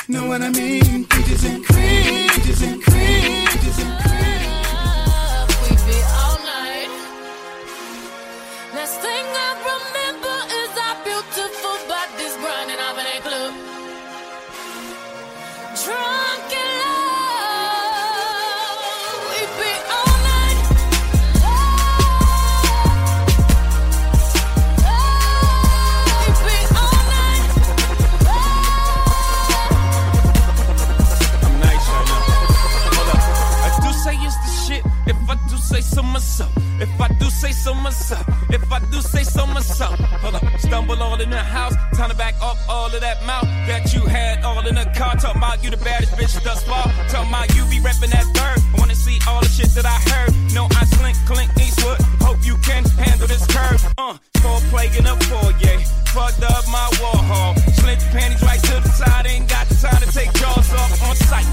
Know 0.08 0.26
what 0.26 0.42
I 0.42 0.50
mean? 0.50 1.06
Peaches 1.06 1.44
and 1.46 1.64
cream. 1.64 2.19
Say 34.04 34.16
it's 34.26 34.36
the 34.36 34.52
shit. 34.64 34.84
If 35.06 35.28
I 35.28 35.34
do 35.48 35.56
say 35.56 35.80
so 35.80 36.02
myself, 36.02 36.52
if 36.80 37.00
I 37.00 37.08
do 37.08 37.26
say 37.30 37.52
so 37.52 37.74
myself. 37.74 38.29
If 38.52 38.72
I 38.72 38.80
do 38.90 39.00
say 39.00 39.22
so 39.22 39.46
myself. 39.46 39.98
Hold 40.22 40.34
up. 40.34 40.44
Stumble 40.58 41.00
all 41.02 41.20
in 41.20 41.30
the 41.30 41.38
house. 41.38 41.74
Time 41.96 42.10
to 42.10 42.16
back 42.16 42.34
up 42.42 42.56
all 42.68 42.86
of 42.86 43.00
that 43.00 43.24
mouth 43.24 43.48
that 43.66 43.94
you 43.94 44.02
had 44.06 44.44
all 44.44 44.66
in 44.66 44.74
the 44.74 44.84
car. 44.96 45.14
Talk 45.16 45.36
about 45.36 45.62
you 45.62 45.70
the 45.70 45.76
baddest 45.78 46.12
bitch 46.12 46.42
thus 46.42 46.62
far. 46.64 46.84
Talk 47.08 47.28
about 47.28 47.54
you 47.54 47.64
be 47.66 47.78
reppin' 47.78 48.10
that 48.10 48.26
bird. 48.34 48.58
I 48.74 48.78
wanna 48.78 48.94
see 48.94 49.18
all 49.28 49.40
the 49.40 49.48
shit 49.48 49.70
that 49.74 49.86
I 49.86 49.98
heard. 50.10 50.34
No, 50.54 50.66
I 50.80 50.84
slink, 50.96 51.16
Clint 51.26 51.50
Eastwood. 51.60 52.00
Hope 52.20 52.44
you 52.44 52.56
can 52.58 52.84
handle 52.98 53.26
this 53.26 53.46
curve. 53.46 53.82
Uh, 53.98 54.16
four 54.42 54.58
plague 54.70 54.96
in 54.98 55.06
a 55.06 55.16
foyer. 55.28 55.78
Fucked 56.14 56.42
up 56.42 56.66
my 56.68 56.90
wall 57.00 57.22
hall. 57.22 57.54
Your 57.90 57.96
panties 58.12 58.42
right 58.42 58.62
to 58.62 58.80
the 58.80 58.88
side. 58.88 59.26
Ain't 59.26 59.48
got 59.48 59.68
the 59.68 59.74
time 59.74 60.00
to 60.00 60.12
take 60.12 60.32
jaws 60.34 60.72
off 60.72 61.02
on 61.08 61.16
sight. 61.16 61.46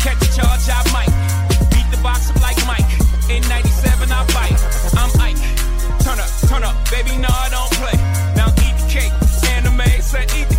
Catch 0.00 0.22
a 0.22 0.36
charge, 0.36 0.68
I 0.68 0.82
might. 0.92 1.70
Beat 1.70 1.90
the 1.90 2.00
box 2.02 2.30
up 2.30 2.40
like 2.40 2.56
Mike. 2.66 2.97
In 3.30 3.42
97, 3.46 4.10
I 4.10 4.24
bite. 4.32 4.56
I'm 4.96 5.10
Ike. 5.20 5.36
Turn 6.00 6.18
up, 6.18 6.30
turn 6.48 6.64
up, 6.64 6.74
baby, 6.90 7.16
no, 7.18 7.28
I 7.28 7.48
don't 7.50 7.70
play. 7.76 7.92
Now 8.34 8.48
eat 8.64 8.74
the 8.80 8.88
cake. 8.88 9.12
Anime, 9.52 9.84
said 10.00 10.32
eat 10.34 10.48
the 10.48 10.57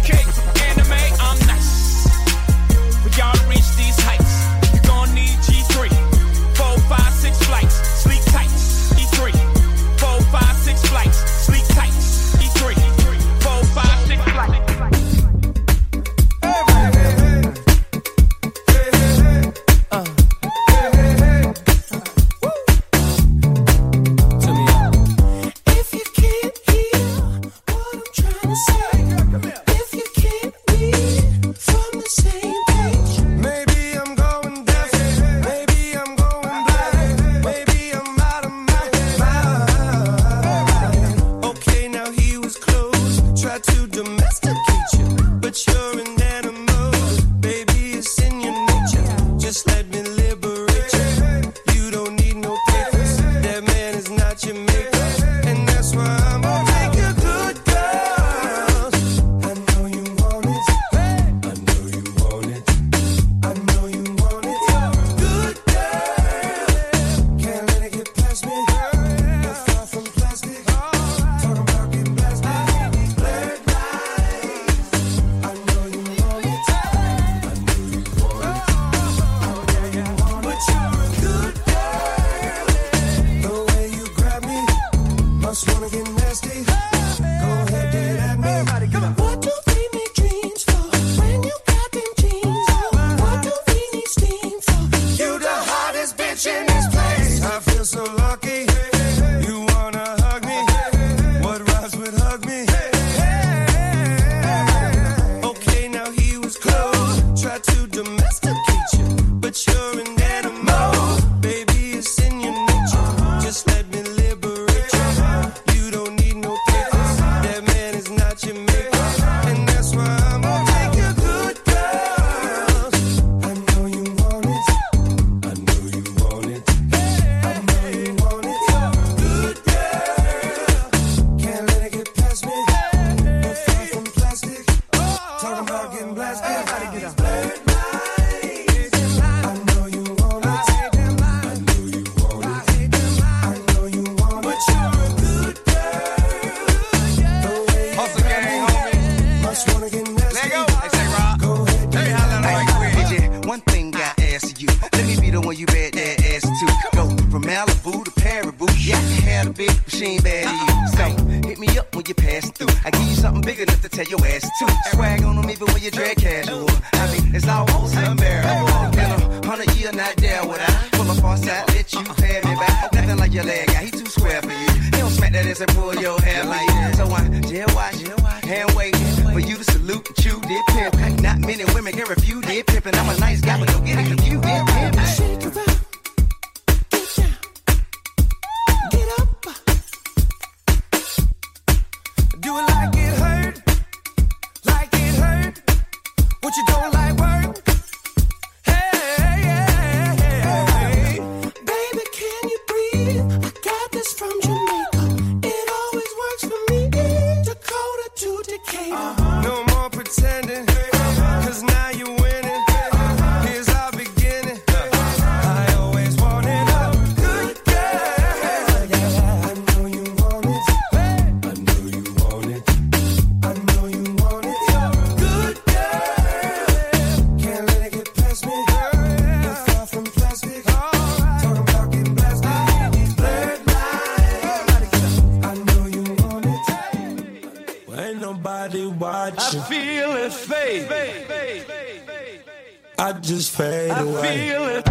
just 243.21 243.55
fade 243.55 243.91
away. 243.91 244.49
Feel 244.49 244.63
it. 244.65 244.88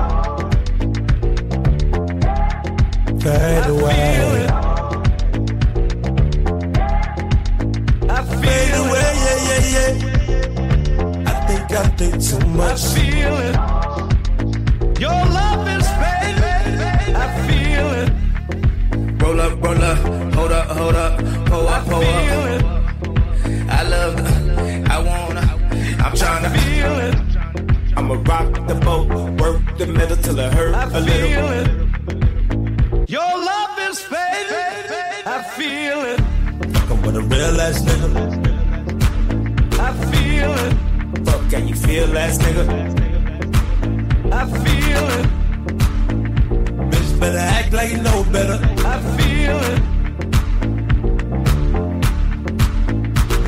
like 47.78 47.92
you 47.92 48.02
better. 48.32 48.58
I 48.92 48.96
feel 49.16 49.58
it. 49.72 49.80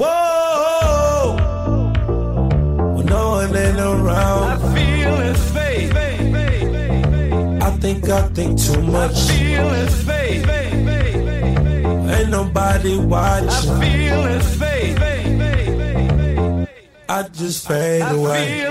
Whoa, 0.01 1.37
when 2.95 3.07
no 3.07 3.23
one 3.39 3.57
ain't 3.57 3.81
around. 3.81 4.43
I 4.53 4.57
feel 4.77 5.15
his 5.27 5.43
faith. 5.57 5.93
I 7.67 7.71
think 7.83 8.09
I 8.09 8.23
think 8.37 8.51
too 8.67 8.83
much. 8.83 9.17
I 9.17 9.33
feel 9.33 9.69
his 9.81 9.95
faith. 10.09 10.45
Ain't 12.15 12.31
nobody 12.31 12.95
watching. 12.99 13.49
I 13.49 13.81
feel 13.83 14.21
his 14.33 14.47
faith. 14.63 14.99
I 17.09 17.23
just 17.41 17.67
fade 17.67 18.03
I 18.03 18.11
away. 18.13 18.71